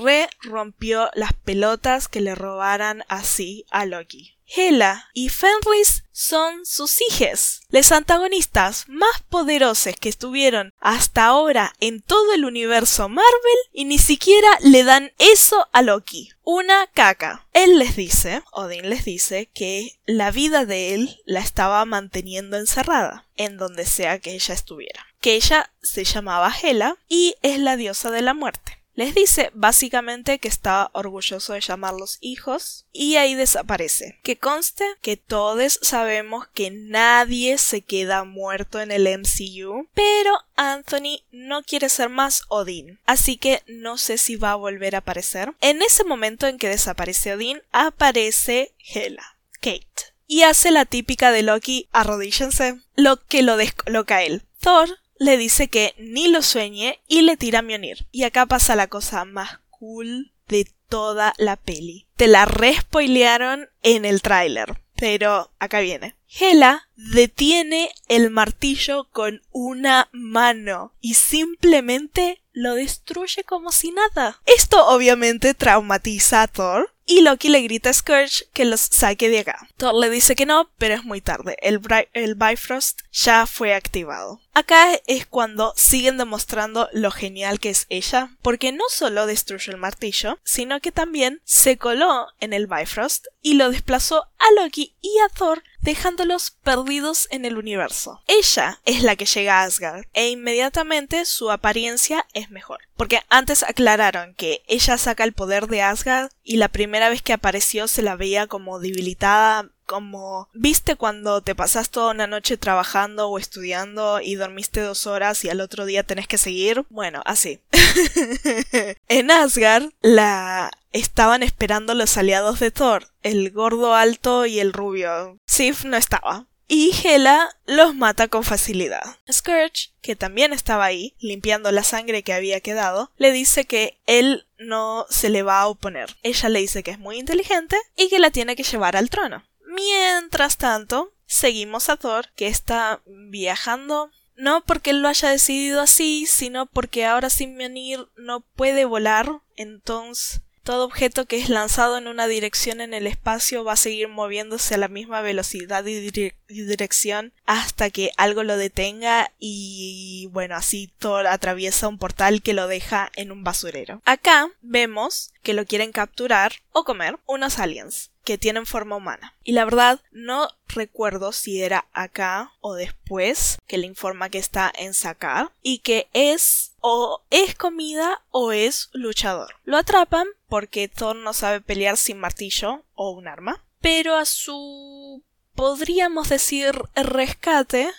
rompió 0.43 1.09
las 1.15 1.33
pelotas 1.33 2.07
que 2.07 2.21
le 2.21 2.35
robaran 2.35 3.03
así 3.07 3.65
a 3.71 3.87
Loki. 3.87 4.37
Hela 4.45 5.09
y 5.15 5.29
Fenris 5.29 6.03
son 6.11 6.67
sus 6.67 6.99
hijos, 7.01 7.61
los 7.69 7.91
antagonistas 7.91 8.85
más 8.87 9.23
poderosos 9.27 9.95
que 9.99 10.09
estuvieron 10.09 10.71
hasta 10.79 11.25
ahora 11.25 11.73
en 11.79 12.03
todo 12.03 12.35
el 12.35 12.45
universo 12.45 13.09
Marvel 13.09 13.59
y 13.73 13.85
ni 13.85 13.97
siquiera 13.97 14.49
le 14.61 14.83
dan 14.83 15.11
eso 15.17 15.67
a 15.71 15.81
Loki. 15.81 16.29
Una 16.43 16.85
caca. 16.93 17.47
Él 17.53 17.79
les 17.79 17.95
dice, 17.95 18.43
Odin 18.51 18.87
les 18.87 19.03
dice, 19.03 19.49
que 19.51 19.99
la 20.05 20.29
vida 20.29 20.65
de 20.65 20.93
él 20.93 21.21
la 21.25 21.39
estaba 21.39 21.83
manteniendo 21.85 22.55
encerrada, 22.57 23.27
en 23.35 23.57
donde 23.57 23.85
sea 23.85 24.19
que 24.19 24.33
ella 24.33 24.53
estuviera. 24.53 25.08
Que 25.19 25.35
ella 25.35 25.71
se 25.81 26.03
llamaba 26.03 26.53
Hela 26.61 26.97
y 27.07 27.35
es 27.41 27.59
la 27.59 27.77
diosa 27.77 28.11
de 28.11 28.21
la 28.21 28.33
muerte. 28.33 28.79
Les 28.99 29.15
dice 29.15 29.49
básicamente 29.53 30.39
que 30.39 30.49
está 30.49 30.89
orgulloso 30.91 31.53
de 31.53 31.61
llamarlos 31.61 32.17
hijos 32.19 32.85
y 32.91 33.15
ahí 33.15 33.33
desaparece. 33.33 34.19
Que 34.23 34.37
conste 34.37 34.83
que 35.01 35.15
todos 35.15 35.79
sabemos 35.81 36.49
que 36.49 36.69
nadie 36.69 37.57
se 37.59 37.79
queda 37.79 38.25
muerto 38.25 38.81
en 38.81 38.91
el 38.91 39.07
MCU, 39.07 39.87
pero 39.93 40.37
Anthony 40.57 41.23
no 41.31 41.63
quiere 41.63 41.87
ser 41.87 42.09
más 42.09 42.43
Odin, 42.49 42.99
así 43.05 43.37
que 43.37 43.63
no 43.67 43.97
sé 43.97 44.17
si 44.17 44.35
va 44.35 44.51
a 44.51 44.55
volver 44.55 44.95
a 44.95 44.99
aparecer. 44.99 45.53
En 45.61 45.81
ese 45.81 46.03
momento 46.03 46.47
en 46.47 46.57
que 46.57 46.67
desaparece 46.67 47.35
Odin, 47.35 47.61
aparece 47.71 48.73
Hela, 48.93 49.37
Kate, 49.61 50.13
y 50.27 50.41
hace 50.41 50.71
la 50.71 50.83
típica 50.83 51.31
de 51.31 51.43
Loki 51.43 51.87
arrodíllense, 51.93 52.81
lo 52.97 53.25
que 53.25 53.43
lo 53.43 53.55
descoloca 53.55 54.17
a 54.17 54.23
él. 54.23 54.43
Thor 54.59 54.89
le 55.19 55.37
dice 55.37 55.67
que 55.67 55.93
ni 55.99 56.29
lo 56.29 56.41
sueñe 56.41 56.99
y 57.07 57.21
le 57.21 57.37
tira 57.37 57.59
a 57.59 57.61
Mjolnir. 57.61 58.07
Y 58.11 58.23
acá 58.23 58.45
pasa 58.47 58.75
la 58.75 58.87
cosa 58.87 59.25
más 59.25 59.59
cool 59.69 60.31
de 60.47 60.67
toda 60.87 61.33
la 61.37 61.55
peli. 61.55 62.07
Te 62.15 62.27
la 62.27 62.45
respoilearon 62.45 63.69
en 63.83 64.05
el 64.05 64.21
tráiler, 64.21 64.81
pero 64.95 65.51
acá 65.59 65.81
viene. 65.81 66.15
Hela 66.39 66.87
detiene 66.95 67.91
el 68.07 68.29
martillo 68.29 69.07
con 69.11 69.41
una 69.51 70.09
mano 70.11 70.93
y 71.01 71.15
simplemente 71.15 72.41
lo 72.51 72.75
destruye 72.75 73.43
como 73.43 73.71
si 73.71 73.91
nada. 73.91 74.41
Esto 74.45 74.87
obviamente 74.87 75.53
traumatiza 75.53 76.43
a 76.43 76.47
Thor 76.47 76.93
y 77.09 77.21
Loki 77.21 77.49
le 77.49 77.61
grita 77.61 77.89
a 77.89 77.93
Scourge 77.93 78.45
que 78.53 78.65
los 78.65 78.81
saque 78.81 79.29
de 79.29 79.39
acá. 79.39 79.67
Thor 79.77 79.95
le 79.95 80.11
dice 80.11 80.35
que 80.35 80.45
no, 80.45 80.69
pero 80.77 80.93
es 80.93 81.03
muy 81.03 81.21
tarde. 81.21 81.57
El, 81.59 81.81
el 82.13 82.35
Bifrost 82.35 83.01
ya 83.11 83.47
fue 83.47 83.73
activado. 83.73 84.39
Acá 84.53 84.93
es 85.07 85.25
cuando 85.25 85.73
siguen 85.75 86.17
demostrando 86.17 86.87
lo 86.93 87.09
genial 87.09 87.59
que 87.59 87.71
es 87.71 87.87
ella, 87.89 88.37
porque 88.43 88.71
no 88.71 88.83
solo 88.89 89.25
destruyó 89.25 89.71
el 89.71 89.79
martillo, 89.79 90.37
sino 90.43 90.81
que 90.81 90.91
también 90.91 91.41
se 91.45 91.77
coló 91.77 92.27
en 92.39 92.53
el 92.53 92.67
Bifrost 92.67 93.25
y 93.41 93.55
lo 93.55 93.71
desplazó 93.71 94.25
a 94.37 94.61
Loki 94.61 94.93
y 95.01 95.09
a 95.25 95.29
Thor 95.29 95.63
dejándolos 95.81 96.51
perdidos 96.51 97.27
en 97.31 97.45
el 97.45 97.57
universo. 97.57 98.21
Ella 98.27 98.79
es 98.85 99.03
la 99.03 99.15
que 99.15 99.25
llega 99.25 99.61
a 99.61 99.63
Asgard 99.63 100.05
e 100.13 100.29
inmediatamente 100.29 101.25
su 101.25 101.51
apariencia 101.51 102.25
es 102.33 102.51
mejor. 102.51 102.79
Porque 102.95 103.21
antes 103.29 103.63
aclararon 103.63 104.33
que 104.35 104.61
ella 104.67 104.97
saca 104.97 105.23
el 105.23 105.33
poder 105.33 105.67
de 105.67 105.81
Asgard 105.81 106.31
y 106.43 106.57
la 106.57 106.67
primera 106.67 107.09
vez 107.09 107.21
que 107.21 107.33
apareció 107.33 107.87
se 107.87 108.01
la 108.01 108.15
veía 108.15 108.47
como 108.47 108.79
debilitada 108.79 109.69
como 109.89 110.47
viste 110.53 110.95
cuando 110.95 111.41
te 111.41 111.55
pasas 111.55 111.89
toda 111.89 112.11
una 112.11 112.27
noche 112.27 112.57
trabajando 112.57 113.27
o 113.27 113.39
estudiando 113.39 114.21
y 114.21 114.35
dormiste 114.35 114.81
dos 114.81 115.07
horas 115.07 115.43
y 115.43 115.49
al 115.49 115.61
otro 115.61 115.85
día 115.85 116.03
tenés 116.03 116.27
que 116.27 116.37
seguir. 116.37 116.85
Bueno, 116.91 117.23
así. 117.25 117.59
en 119.07 119.31
Asgard 119.31 119.89
la 120.01 120.69
estaban 120.91 121.43
esperando 121.43 121.93
los 121.93 122.17
aliados 122.17 122.59
de 122.59 122.71
Thor, 122.71 123.07
el 123.21 123.51
gordo 123.51 123.95
alto 123.95 124.45
y 124.45 124.59
el 124.59 124.73
rubio. 124.73 125.37
Sif 125.45 125.85
no 125.85 125.97
estaba. 125.97 126.45
Y 126.71 126.91
Hela 127.03 127.49
los 127.65 127.95
mata 127.95 128.27
con 128.27 128.43
facilidad. 128.43 129.17
Scourge, 129.31 129.91
que 130.01 130.15
también 130.15 130.53
estaba 130.53 130.85
ahí, 130.85 131.15
limpiando 131.19 131.71
la 131.71 131.83
sangre 131.83 132.21
que 132.21 132.31
había 132.31 132.61
quedado, 132.61 133.11
le 133.17 133.31
dice 133.31 133.65
que 133.65 133.99
él 134.05 134.45
no 134.59 135.07
se 135.09 135.29
le 135.29 135.41
va 135.41 135.61
a 135.61 135.67
oponer. 135.67 136.15
Ella 136.21 136.47
le 136.49 136.59
dice 136.59 136.83
que 136.83 136.91
es 136.91 136.99
muy 136.99 137.17
inteligente 137.17 137.75
y 137.97 138.09
que 138.09 138.19
la 138.19 138.29
tiene 138.29 138.55
que 138.55 138.63
llevar 138.63 138.97
al 138.97 139.09
trono. 139.09 139.43
Mientras 139.65 140.57
tanto, 140.57 141.11
seguimos 141.25 141.89
a 141.89 141.97
Thor, 141.97 142.27
que 142.35 142.47
está 142.47 143.01
viajando 143.05 144.11
no 144.35 144.63
porque 144.63 144.91
él 144.91 145.01
lo 145.01 145.09
haya 145.09 145.29
decidido 145.29 145.81
así, 145.81 146.25
sino 146.25 146.65
porque 146.65 147.05
ahora 147.05 147.29
sin 147.29 147.57
venir 147.57 148.07
no 148.15 148.39
puede 148.41 148.85
volar, 148.85 149.41
entonces 149.57 150.41
todo 150.69 150.85
objeto 150.85 151.25
que 151.25 151.39
es 151.39 151.49
lanzado 151.49 151.97
en 151.97 152.07
una 152.07 152.27
dirección 152.27 152.79
en 152.79 152.93
el 152.93 153.07
espacio 153.07 153.63
va 153.63 153.73
a 153.73 153.75
seguir 153.75 154.07
moviéndose 154.07 154.75
a 154.75 154.77
la 154.77 154.87
misma 154.87 155.19
velocidad 155.21 155.83
y, 155.87 156.11
dirección 156.47 157.33
hasta 157.47 157.89
que 157.89 158.11
algo 158.17 158.43
lo 158.43 158.55
detenga 158.55 159.31
y 159.39 160.29
bueno, 160.31 160.55
así 160.55 160.93
Thor 160.99 161.25
atraviesa 161.25 161.87
un 161.87 161.97
portal 161.97 162.43
que 162.43 162.53
lo 162.53 162.67
deja 162.67 163.11
en 163.15 163.31
un 163.31 163.43
basurero. 163.43 164.03
Acá 164.05 164.51
vemos 164.61 165.33
que 165.41 165.55
lo 165.55 165.65
quieren 165.65 165.91
capturar 165.91 166.51
o 166.71 166.83
comer 166.83 167.17
unos 167.25 167.57
aliens 167.57 168.11
que 168.23 168.37
tienen 168.37 168.67
forma 168.67 168.95
humana. 168.95 169.35
Y 169.43 169.53
la 169.53 169.65
verdad, 169.65 170.01
no 170.11 170.49
recuerdo 170.67 171.31
si 171.31 171.63
era 171.63 171.87
acá 171.93 172.53
o 172.61 172.75
después 172.75 173.57
que 173.65 173.79
le 173.79 173.87
informa 173.87 174.29
que 174.29 174.37
está 174.37 174.71
en 174.75 174.93
sacar 174.93 175.51
y 175.63 175.79
que 175.79 176.09
es 176.13 176.75
o 176.79 177.23
es 177.31 177.55
comida 177.55 178.21
o 178.29 178.51
es 178.51 178.89
luchador. 178.93 179.55
Lo 179.63 179.77
atrapan 179.77 180.27
porque 180.49 180.87
Thor 180.87 181.15
no 181.15 181.33
sabe 181.33 181.61
pelear 181.61 181.97
sin 181.97 182.19
martillo 182.19 182.83
o 182.95 183.11
un 183.11 183.27
arma, 183.27 183.63
pero 183.79 184.15
a 184.15 184.25
su 184.25 185.23
podríamos 185.55 186.29
decir 186.29 186.73
rescate 186.95 187.91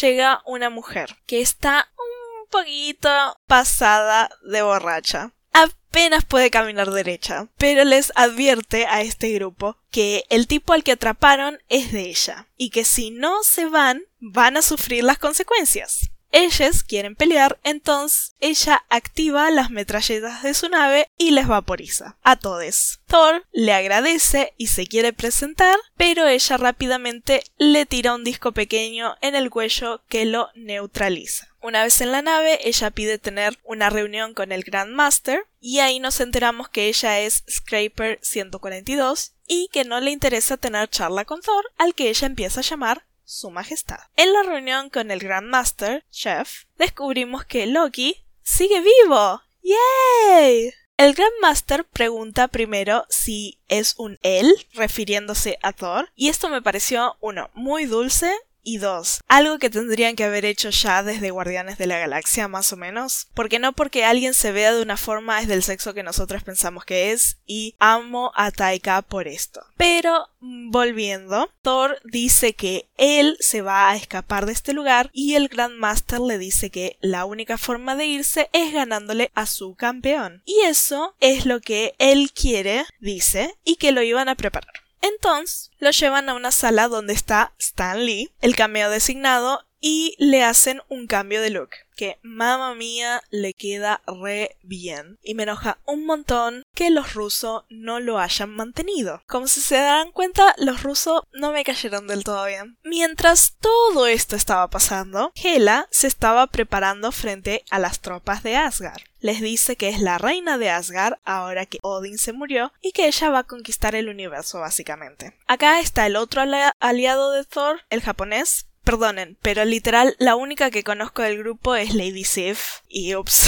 llega 0.00 0.42
una 0.46 0.70
mujer 0.70 1.16
que 1.26 1.40
está 1.40 1.88
un 1.96 2.48
poquito 2.50 3.08
pasada 3.46 4.30
de 4.42 4.62
borracha 4.62 5.32
apenas 5.52 6.24
puede 6.24 6.50
caminar 6.50 6.90
derecha, 6.90 7.48
pero 7.56 7.84
les 7.84 8.12
advierte 8.14 8.86
a 8.86 9.00
este 9.02 9.32
grupo 9.32 9.76
que 9.90 10.24
el 10.28 10.46
tipo 10.46 10.72
al 10.72 10.84
que 10.84 10.92
atraparon 10.92 11.58
es 11.68 11.92
de 11.92 12.08
ella 12.08 12.46
y 12.56 12.70
que 12.70 12.84
si 12.84 13.10
no 13.10 13.42
se 13.42 13.66
van 13.66 14.02
van 14.20 14.56
a 14.56 14.62
sufrir 14.62 15.04
las 15.04 15.18
consecuencias. 15.18 16.10
Ellos 16.30 16.84
quieren 16.84 17.16
pelear, 17.16 17.58
entonces 17.64 18.34
ella 18.40 18.84
activa 18.90 19.50
las 19.50 19.70
metralletas 19.70 20.42
de 20.42 20.54
su 20.54 20.68
nave 20.68 21.08
y 21.16 21.30
les 21.30 21.46
vaporiza 21.46 22.16
a 22.22 22.36
todos. 22.36 23.00
Thor 23.06 23.44
le 23.52 23.72
agradece 23.72 24.52
y 24.56 24.66
se 24.66 24.86
quiere 24.86 25.12
presentar, 25.12 25.76
pero 25.96 26.26
ella 26.26 26.56
rápidamente 26.56 27.42
le 27.56 27.86
tira 27.86 28.14
un 28.14 28.24
disco 28.24 28.52
pequeño 28.52 29.16
en 29.20 29.34
el 29.34 29.50
cuello 29.50 30.02
que 30.08 30.24
lo 30.24 30.48
neutraliza. 30.54 31.48
Una 31.60 31.82
vez 31.82 32.00
en 32.00 32.12
la 32.12 32.22
nave, 32.22 32.60
ella 32.68 32.90
pide 32.90 33.18
tener 33.18 33.58
una 33.64 33.90
reunión 33.90 34.32
con 34.34 34.52
el 34.52 34.62
Grandmaster 34.62 35.44
y 35.60 35.80
ahí 35.80 35.98
nos 35.98 36.20
enteramos 36.20 36.68
que 36.68 36.88
ella 36.88 37.20
es 37.20 37.42
Scraper 37.50 38.18
142 38.22 39.32
y 39.46 39.68
que 39.72 39.84
no 39.84 39.98
le 40.00 40.10
interesa 40.10 40.56
tener 40.56 40.88
charla 40.88 41.24
con 41.24 41.40
Thor, 41.40 41.64
al 41.78 41.94
que 41.94 42.10
ella 42.10 42.26
empieza 42.26 42.60
a 42.60 42.64
llamar 42.64 43.04
su 43.28 43.50
Majestad. 43.50 43.98
En 44.16 44.32
la 44.32 44.42
reunión 44.42 44.88
con 44.88 45.10
el 45.10 45.20
Grandmaster, 45.20 46.04
Chef, 46.10 46.64
descubrimos 46.78 47.44
que 47.44 47.66
Loki 47.66 48.24
sigue 48.42 48.80
vivo. 48.80 49.42
¡Yay! 49.62 50.72
El 50.96 51.14
Grandmaster 51.14 51.84
pregunta 51.84 52.48
primero 52.48 53.04
si 53.10 53.60
es 53.68 53.94
un 53.98 54.18
él, 54.22 54.52
refiriéndose 54.72 55.58
a 55.62 55.72
Thor, 55.72 56.10
y 56.16 56.28
esto 56.28 56.48
me 56.48 56.62
pareció, 56.62 57.16
uno, 57.20 57.50
muy 57.54 57.84
dulce 57.84 58.32
y 58.68 58.76
dos, 58.76 59.20
algo 59.28 59.58
que 59.58 59.70
tendrían 59.70 60.14
que 60.14 60.24
haber 60.24 60.44
hecho 60.44 60.68
ya 60.68 61.02
desde 61.02 61.30
Guardianes 61.30 61.78
de 61.78 61.86
la 61.86 61.98
Galaxia 61.98 62.48
más 62.48 62.70
o 62.70 62.76
menos, 62.76 63.28
porque 63.32 63.58
no 63.58 63.72
porque 63.72 64.04
alguien 64.04 64.34
se 64.34 64.52
vea 64.52 64.74
de 64.74 64.82
una 64.82 64.98
forma 64.98 65.40
es 65.40 65.48
del 65.48 65.62
sexo 65.62 65.94
que 65.94 66.02
nosotros 66.02 66.42
pensamos 66.42 66.84
que 66.84 67.12
es 67.12 67.38
y 67.46 67.74
amo 67.78 68.30
a 68.34 68.50
Taika 68.50 69.00
por 69.00 69.26
esto. 69.26 69.62
Pero 69.78 70.28
volviendo, 70.40 71.48
Thor 71.62 71.98
dice 72.04 72.52
que 72.52 72.90
él 72.98 73.38
se 73.40 73.62
va 73.62 73.88
a 73.88 73.96
escapar 73.96 74.44
de 74.44 74.52
este 74.52 74.74
lugar 74.74 75.08
y 75.14 75.34
el 75.34 75.48
Grandmaster 75.48 76.20
le 76.20 76.36
dice 76.36 76.68
que 76.68 76.98
la 77.00 77.24
única 77.24 77.56
forma 77.56 77.96
de 77.96 78.04
irse 78.04 78.50
es 78.52 78.74
ganándole 78.74 79.30
a 79.34 79.46
su 79.46 79.76
campeón. 79.76 80.42
Y 80.44 80.60
eso 80.66 81.14
es 81.20 81.46
lo 81.46 81.62
que 81.62 81.94
él 81.98 82.32
quiere, 82.32 82.84
dice, 83.00 83.54
y 83.64 83.76
que 83.76 83.92
lo 83.92 84.02
iban 84.02 84.28
a 84.28 84.34
preparar. 84.34 84.87
Entonces 85.00 85.70
lo 85.78 85.90
llevan 85.90 86.28
a 86.28 86.34
una 86.34 86.50
sala 86.50 86.88
donde 86.88 87.12
está 87.12 87.52
Stan 87.58 88.04
Lee, 88.04 88.30
el 88.40 88.56
cameo 88.56 88.90
designado, 88.90 89.64
y 89.80 90.14
le 90.18 90.42
hacen 90.42 90.80
un 90.88 91.06
cambio 91.06 91.40
de 91.40 91.50
look 91.50 91.70
que 91.98 92.18
mamá 92.22 92.76
mía 92.76 93.20
le 93.30 93.54
queda 93.54 94.00
re 94.06 94.56
bien 94.62 95.18
y 95.20 95.34
me 95.34 95.42
enoja 95.42 95.78
un 95.84 96.06
montón 96.06 96.62
que 96.72 96.90
los 96.90 97.14
rusos 97.14 97.64
no 97.70 97.98
lo 97.98 98.20
hayan 98.20 98.50
mantenido. 98.50 99.20
Como 99.26 99.48
si 99.48 99.60
se 99.60 99.74
darán 99.74 100.12
cuenta, 100.12 100.54
los 100.58 100.84
rusos 100.84 101.22
no 101.32 101.50
me 101.50 101.64
cayeron 101.64 102.06
del 102.06 102.22
todo 102.22 102.46
bien. 102.46 102.78
Mientras 102.84 103.56
todo 103.60 104.06
esto 104.06 104.36
estaba 104.36 104.70
pasando, 104.70 105.32
Hela 105.34 105.88
se 105.90 106.06
estaba 106.06 106.46
preparando 106.46 107.10
frente 107.10 107.64
a 107.68 107.80
las 107.80 107.98
tropas 107.98 108.44
de 108.44 108.54
Asgard. 108.54 109.02
Les 109.18 109.40
dice 109.40 109.74
que 109.74 109.88
es 109.88 110.00
la 110.00 110.18
reina 110.18 110.56
de 110.56 110.70
Asgard 110.70 111.18
ahora 111.24 111.66
que 111.66 111.80
Odin 111.82 112.18
se 112.18 112.32
murió 112.32 112.72
y 112.80 112.92
que 112.92 113.08
ella 113.08 113.30
va 113.30 113.40
a 113.40 113.44
conquistar 113.44 113.96
el 113.96 114.08
universo 114.08 114.60
básicamente. 114.60 115.36
Acá 115.48 115.80
está 115.80 116.06
el 116.06 116.14
otro 116.14 116.42
aliado 116.78 117.32
de 117.32 117.44
Thor, 117.44 117.80
el 117.90 118.00
japonés, 118.02 118.67
Perdonen, 118.88 119.36
pero 119.42 119.66
literal 119.66 120.16
la 120.18 120.34
única 120.34 120.70
que 120.70 120.82
conozco 120.82 121.20
del 121.20 121.36
grupo 121.36 121.74
es 121.74 121.92
Lady 121.92 122.24
Sif 122.24 122.80
y 122.88 123.14
ups. 123.16 123.46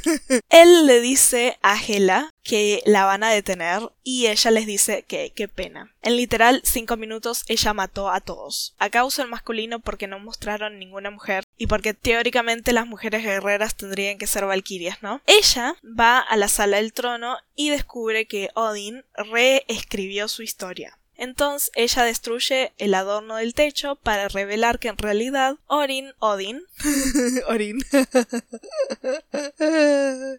Él 0.48 0.86
le 0.86 1.02
dice 1.02 1.58
a 1.60 1.76
Hela 1.78 2.32
que 2.42 2.82
la 2.86 3.04
van 3.04 3.22
a 3.22 3.28
detener 3.28 3.82
y 4.02 4.28
ella 4.28 4.50
les 4.50 4.64
dice 4.64 5.04
que 5.06 5.34
qué 5.36 5.46
pena. 5.46 5.94
En 6.00 6.16
literal 6.16 6.62
cinco 6.64 6.96
minutos 6.96 7.44
ella 7.48 7.74
mató 7.74 8.08
a 8.08 8.22
todos. 8.22 8.74
Acá 8.78 9.04
uso 9.04 9.20
el 9.20 9.28
masculino 9.28 9.80
porque 9.80 10.06
no 10.06 10.20
mostraron 10.20 10.78
ninguna 10.78 11.10
mujer 11.10 11.44
y 11.58 11.66
porque 11.66 11.92
teóricamente 11.92 12.72
las 12.72 12.86
mujeres 12.86 13.22
guerreras 13.22 13.76
tendrían 13.76 14.16
que 14.16 14.26
ser 14.26 14.46
valquirias, 14.46 15.02
¿no? 15.02 15.20
Ella 15.26 15.74
va 15.84 16.18
a 16.18 16.34
la 16.38 16.48
sala 16.48 16.78
del 16.78 16.94
trono 16.94 17.36
y 17.54 17.68
descubre 17.68 18.26
que 18.26 18.48
Odin 18.54 19.04
reescribió 19.14 20.28
su 20.28 20.42
historia. 20.42 20.97
Entonces 21.18 21.70
ella 21.74 22.04
destruye 22.04 22.72
el 22.78 22.94
adorno 22.94 23.36
del 23.36 23.52
techo 23.52 23.96
para 23.96 24.28
revelar 24.28 24.78
que 24.78 24.88
en 24.88 24.96
realidad 24.96 25.56
Orin, 25.66 26.12
Odin, 26.20 26.62
Orin, 27.48 27.80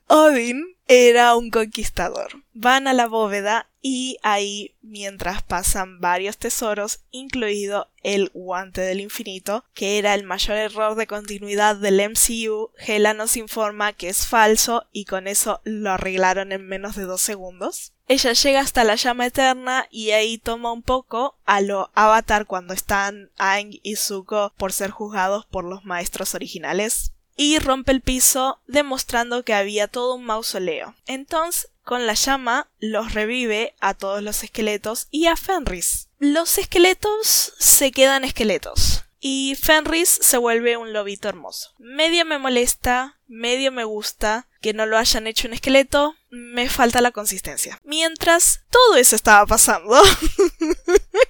Odin 0.07 0.78
era 0.89 1.35
un 1.35 1.51
conquistador. 1.51 2.43
Van 2.53 2.87
a 2.87 2.93
la 2.93 3.07
bóveda 3.07 3.69
y 3.79 4.17
ahí, 4.23 4.75
mientras 4.81 5.43
pasan 5.43 6.01
varios 6.01 6.39
tesoros, 6.39 7.01
incluido 7.11 7.91
el 8.01 8.31
guante 8.33 8.81
del 8.81 8.99
infinito, 8.99 9.63
que 9.75 9.99
era 9.99 10.15
el 10.15 10.23
mayor 10.23 10.57
error 10.57 10.95
de 10.95 11.05
continuidad 11.05 11.75
del 11.75 12.01
MCU, 12.09 12.71
Hela 12.75 13.13
nos 13.13 13.37
informa 13.37 13.93
que 13.93 14.09
es 14.09 14.25
falso 14.25 14.87
y 14.91 15.05
con 15.05 15.27
eso 15.27 15.61
lo 15.63 15.91
arreglaron 15.91 16.51
en 16.51 16.65
menos 16.65 16.95
de 16.95 17.03
dos 17.03 17.21
segundos. 17.21 17.93
Ella 18.07 18.33
llega 18.33 18.59
hasta 18.59 18.83
la 18.83 18.95
llama 18.95 19.27
eterna 19.27 19.85
y 19.91 20.09
ahí 20.09 20.39
toma 20.39 20.73
un 20.73 20.81
poco 20.81 21.37
a 21.45 21.61
lo 21.61 21.91
Avatar 21.93 22.47
cuando 22.47 22.73
están 22.73 23.29
Aang 23.37 23.79
y 23.83 23.95
Zuko 23.95 24.53
por 24.57 24.73
ser 24.73 24.89
juzgados 24.89 25.45
por 25.45 25.65
los 25.65 25.85
maestros 25.85 26.33
originales 26.33 27.11
y 27.41 27.57
rompe 27.57 27.93
el 27.93 28.01
piso 28.01 28.59
demostrando 28.67 29.45
que 29.45 29.53
había 29.53 29.87
todo 29.87 30.15
un 30.15 30.25
mausoleo. 30.25 30.93
Entonces, 31.05 31.71
con 31.83 32.05
la 32.05 32.13
llama 32.13 32.69
los 32.79 33.13
revive 33.13 33.75
a 33.79 33.93
todos 33.93 34.21
los 34.21 34.43
esqueletos 34.43 35.07
y 35.09 35.27
a 35.27 35.37
Fenris. 35.37 36.09
Los 36.19 36.57
esqueletos 36.57 37.53
se 37.57 37.93
quedan 37.93 38.25
esqueletos 38.25 39.05
y 39.21 39.55
Fenris 39.55 40.09
se 40.09 40.37
vuelve 40.37 40.75
un 40.75 40.91
lobito 40.91 41.29
hermoso. 41.29 41.69
Medio 41.77 42.25
me 42.25 42.39
molesta, 42.39 43.17
medio 43.25 43.71
me 43.71 43.85
gusta 43.85 44.49
que 44.59 44.73
no 44.73 44.85
lo 44.85 44.97
hayan 44.97 45.25
hecho 45.25 45.47
un 45.47 45.53
esqueleto, 45.53 46.15
me 46.29 46.67
falta 46.67 46.99
la 46.99 47.11
consistencia. 47.11 47.79
Mientras 47.85 48.65
todo 48.69 48.97
eso 48.97 49.15
estaba 49.15 49.45
pasando, 49.45 49.95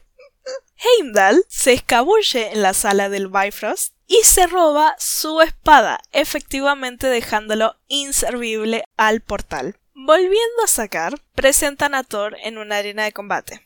Heimdall 0.79 1.43
se 1.47 1.73
escabulle 1.73 2.51
en 2.51 2.61
la 2.61 2.73
sala 2.73 3.09
del 3.09 3.27
Bifrost 3.27 3.93
y 4.07 4.21
se 4.23 4.47
roba 4.47 4.95
su 4.97 5.41
espada, 5.41 6.01
efectivamente 6.11 7.07
dejándolo 7.07 7.75
inservible 7.87 8.83
al 8.97 9.21
portal. 9.21 9.77
Volviendo 9.93 10.63
a 10.63 10.67
sacar, 10.67 11.19
presentan 11.35 11.93
a 11.93 12.03
Thor 12.03 12.37
en 12.41 12.57
una 12.57 12.77
arena 12.77 13.03
de 13.03 13.11
combate. 13.11 13.65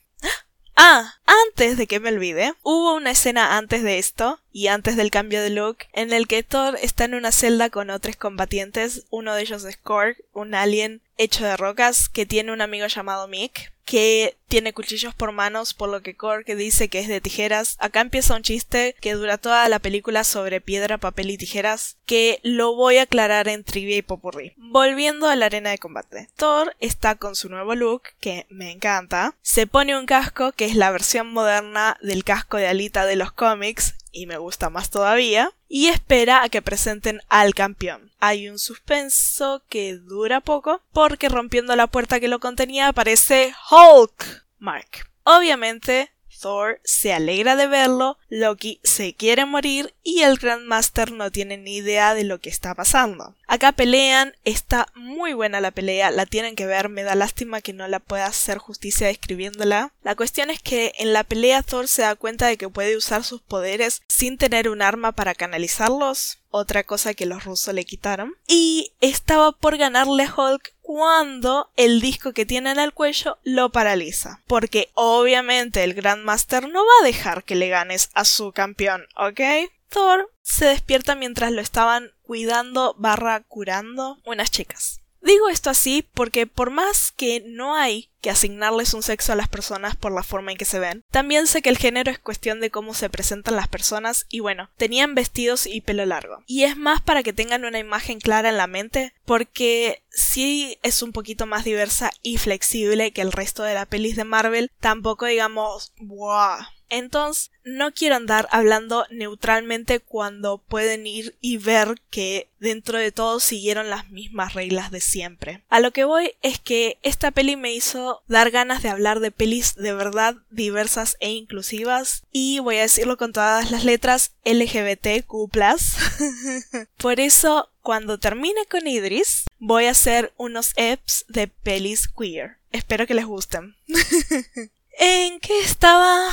Ah, 0.76 1.14
antes 1.26 1.78
de 1.78 1.86
que 1.86 2.00
me 2.00 2.10
olvide, 2.10 2.56
hubo 2.64 2.96
una 2.96 3.12
escena 3.12 3.58
antes 3.58 3.84
de 3.84 4.00
esto 4.00 4.40
y 4.52 4.68
antes 4.68 4.98
del 4.98 5.12
cambio 5.12 5.42
de 5.42 5.52
look 5.52 5.78
en 5.94 6.12
el 6.12 6.28
que 6.28 6.42
Thor 6.42 6.78
está 6.82 7.06
en 7.06 7.14
una 7.14 7.32
celda 7.32 7.70
con 7.70 7.92
otros 7.92 8.16
combatientes, 8.16 9.06
uno 9.12 9.36
de 9.36 9.44
ellos 9.44 9.64
es 9.66 9.78
Korg, 9.78 10.18
un 10.34 10.56
alien 10.56 11.02
hecho 11.18 11.46
de 11.46 11.58
rocas 11.58 12.10
que 12.10 12.26
tiene 12.26 12.52
un 12.52 12.62
amigo 12.62 12.88
llamado 12.88 13.28
Mick 13.28 13.73
que 13.86 14.38
tiene 14.48 14.74
cuchillos 14.74 15.16
por 15.16 15.32
manos, 15.32 15.74
por 15.74 15.90
lo 15.90 16.02
que 16.02 16.16
Korg 16.16 16.46
dice 16.46 16.88
que 16.88 17.00
es 17.00 17.08
de 17.08 17.22
tijeras. 17.22 17.76
Acá 17.80 18.02
empieza 18.02 18.36
un 18.36 18.44
chiste 18.44 18.96
que 19.02 19.14
dura 19.14 19.38
toda 19.38 19.68
la 19.68 19.80
película 19.80 20.24
sobre 20.24 20.62
piedra, 20.62 20.98
papel 20.98 21.32
y 21.32 21.38
tijeras, 21.38 21.98
que 22.06 22.40
lo 22.44 22.76
voy 22.76 22.98
a 22.98 23.04
aclarar 23.04 23.48
en 23.48 23.64
trivia 23.64 23.98
y 23.98 24.02
popurrí. 24.02 24.54
Volviendo 24.58 25.28
a 25.28 25.36
la 25.36 25.48
arena 25.48 25.72
de 25.72 25.80
combate. 25.80 26.30
Thor 26.36 26.76
está 26.80 27.16
con 27.16 27.36
su 27.36 27.50
nuevo 27.50 27.76
look, 27.76 28.04
que 28.20 28.46
me 28.50 28.72
encanta. 28.72 29.36
Se 29.42 29.68
pone 29.68 29.98
un 29.98 30.06
casco, 30.06 30.52
que 30.52 30.66
es 30.66 30.76
la 30.76 30.92
versión 30.92 31.32
moderna 31.32 31.98
del 32.02 32.24
casco 32.24 32.58
de 32.58 32.68
Alita 32.68 33.06
de 33.06 33.16
los 33.16 33.32
cómics, 33.32 33.96
y 34.12 34.28
me 34.28 34.38
gusta 34.38 34.70
más 34.70 34.92
todavía, 34.92 35.52
y 35.68 35.88
espera 35.88 36.44
a 36.44 36.50
que 36.50 36.62
presenten 36.62 37.22
al 37.30 37.56
campeón. 37.56 38.12
Hay 38.26 38.48
un 38.48 38.58
suspenso 38.58 39.66
que 39.68 39.96
dura 39.98 40.40
poco, 40.40 40.82
porque 40.94 41.28
rompiendo 41.28 41.76
la 41.76 41.88
puerta 41.88 42.22
que 42.22 42.30
lo 42.30 42.40
contenía 42.40 42.88
aparece 42.88 43.54
Hulk. 43.70 44.46
Mark. 44.60 45.10
Obviamente, 45.26 46.13
Thor 46.44 46.82
se 46.84 47.14
alegra 47.14 47.56
de 47.56 47.68
verlo, 47.68 48.18
Loki 48.28 48.82
se 48.84 49.14
quiere 49.14 49.46
morir 49.46 49.94
y 50.04 50.24
el 50.24 50.38
Grandmaster 50.38 51.14
no 51.14 51.32
tiene 51.32 51.58
ni 51.58 51.78
idea 51.78 52.14
de 52.14 52.26
lo 52.26 52.42
que 52.42 52.50
está 52.50 52.76
pasando. 52.76 53.34
Acá 53.48 53.72
pelean, 53.72 54.34
está 54.44 54.88
muy 54.94 55.32
buena 55.32 55.62
la 55.62 55.72
pelea, 55.72 56.12
la 56.12 56.26
tienen 56.26 56.58
que 56.58 56.66
ver, 56.66 56.90
me 56.90 57.04
da 57.04 57.16
lástima 57.16 57.62
que 57.62 57.72
no 57.72 57.88
la 57.88 58.00
pueda 58.00 58.26
hacer 58.26 58.58
justicia 58.58 59.08
describiéndola. 59.08 59.94
La 60.04 60.16
cuestión 60.16 60.50
es 60.50 60.62
que 60.62 60.92
en 60.98 61.14
la 61.14 61.24
pelea 61.24 61.64
Thor 61.64 61.88
se 61.88 62.02
da 62.02 62.16
cuenta 62.16 62.48
de 62.48 62.58
que 62.58 62.68
puede 62.68 62.98
usar 62.98 63.24
sus 63.24 63.42
poderes 63.42 64.02
sin 64.10 64.38
tener 64.38 64.68
un 64.68 64.82
arma 64.82 65.14
para 65.14 65.36
canalizarlos, 65.36 66.40
otra 66.50 66.84
cosa 66.84 67.14
que 67.14 67.26
los 67.26 67.46
rusos 67.46 67.74
le 67.74 67.86
quitaron, 67.86 68.36
y 68.48 68.92
estaba 69.00 69.54
por 69.54 69.78
ganarle 69.78 70.24
a 70.24 70.34
Hulk 70.36 70.74
cuando 70.94 71.72
el 71.76 72.02
disco 72.02 72.34
que 72.34 72.46
tiene 72.46 72.70
en 72.70 72.78
el 72.78 72.94
cuello 72.94 73.40
lo 73.44 73.72
paraliza. 73.72 74.42
Porque 74.46 74.92
obviamente 74.94 75.84
el 75.84 75.96
Grandmaster 75.96 76.70
no 76.70 76.82
va 76.86 76.92
a 77.02 77.06
dejar 77.06 77.44
que 77.44 77.56
le 77.56 77.68
ganes 77.68 78.12
a 78.14 78.26
su 78.26 78.52
campeón, 78.52 79.08
¿ok? 79.18 79.42
Thor 79.90 80.30
se 80.44 80.66
despierta 80.66 81.16
mientras 81.16 81.52
lo 81.52 81.62
estaban 81.62 82.12
cuidando 82.22 82.94
barra 83.00 83.42
curando 83.42 84.20
unas 84.24 84.52
chicas. 84.52 85.02
Digo 85.24 85.48
esto 85.48 85.70
así 85.70 86.06
porque 86.14 86.48
por 86.48 86.70
más 86.70 87.12
que 87.12 87.44
no 87.46 87.76
hay 87.76 88.10
que 88.22 88.30
asignarles 88.30 88.94
un 88.94 89.04
sexo 89.04 89.32
a 89.32 89.36
las 89.36 89.48
personas 89.48 89.96
por 89.96 90.12
la 90.12 90.24
forma 90.24 90.52
en 90.52 90.58
que 90.58 90.66
se 90.66 90.80
ven, 90.80 91.04
también 91.12 91.48
sé 91.48 91.62
que 91.62 91.70
el 91.70 91.78
género 91.78 92.12
es 92.12 92.20
cuestión 92.20 92.60
de 92.60 92.70
cómo 92.70 92.94
se 92.94 93.10
presentan 93.10 93.56
las 93.56 93.68
personas 93.68 94.26
y 94.30 94.42
bueno, 94.42 94.70
tenían 94.78 95.16
vestidos 95.16 95.66
y 95.66 95.82
pelo 95.82 96.06
largo. 96.06 96.44
Y 96.46 96.64
es 96.64 96.78
más 96.78 97.02
para 97.02 97.24
que 97.24 97.34
tengan 97.34 97.66
una 97.66 97.80
imagen 97.80 98.20
clara 98.20 98.50
en 98.50 98.58
la 98.58 98.68
mente 98.68 99.14
porque 99.26 100.04
sí 100.10 100.78
es 100.84 101.02
un 101.02 101.14
poquito 101.14 101.46
más 101.46 101.64
diversa 101.64 102.12
y 102.22 102.38
flexible 102.38 103.12
que 103.12 103.22
el 103.22 103.32
resto 103.32 103.64
de 103.64 103.74
la 103.74 103.86
pelis 103.86 104.18
de 104.18 104.26
Marvel, 104.26 104.72
tampoco 104.80 105.26
digamos, 105.26 105.94
wow, 106.00 106.58
entonces, 106.98 107.52
no 107.64 107.94
quiero 107.94 108.16
andar 108.16 108.48
hablando 108.52 109.06
neutralmente 109.10 110.00
cuando 110.00 110.58
pueden 110.58 111.08
ir 111.08 111.36
y 111.42 111.58
ver 111.58 112.02
que 112.10 112.50
dentro 112.60 112.98
de 112.98 113.12
todo 113.12 113.40
siguieron 113.40 113.90
las 113.90 114.10
mismas 114.10 114.54
reglas 114.54 114.92
de 114.92 115.02
siempre. 115.02 115.64
A 115.70 115.80
lo 115.80 115.92
que 115.92 116.04
voy 116.04 116.34
es 116.42 116.60
que 116.60 116.98
esta 117.04 117.32
peli 117.32 117.56
me 117.56 117.74
hizo 117.74 118.22
dar 118.28 118.52
ganas 118.52 118.84
de 118.84 118.90
hablar 118.90 119.20
de 119.22 119.32
pelis 119.32 119.76
de 119.76 119.94
verdad 119.94 120.36
diversas 120.50 121.18
e 121.20 121.32
inclusivas 121.32 122.24
y 122.32 122.60
voy 122.60 122.78
a 122.78 122.82
decirlo 122.82 123.18
con 123.18 123.32
todas 123.34 123.72
las 123.72 123.86
letras 123.86 124.34
LGBTQ+. 124.46 125.50
Por 126.98 127.20
eso, 127.20 127.70
cuando 127.82 128.18
termine 128.18 128.66
con 128.70 128.88
Idris, 128.88 129.46
voy 129.60 129.86
a 129.86 129.92
hacer 129.92 130.34
unos 130.38 130.74
EPs 130.76 131.26
de 131.28 131.48
pelis 131.48 132.08
queer. 132.08 132.58
Espero 132.72 133.08
que 133.08 133.14
les 133.14 133.26
gusten. 133.26 133.76
¿En 134.98 135.40
qué 135.40 135.60
estaba? 135.62 136.28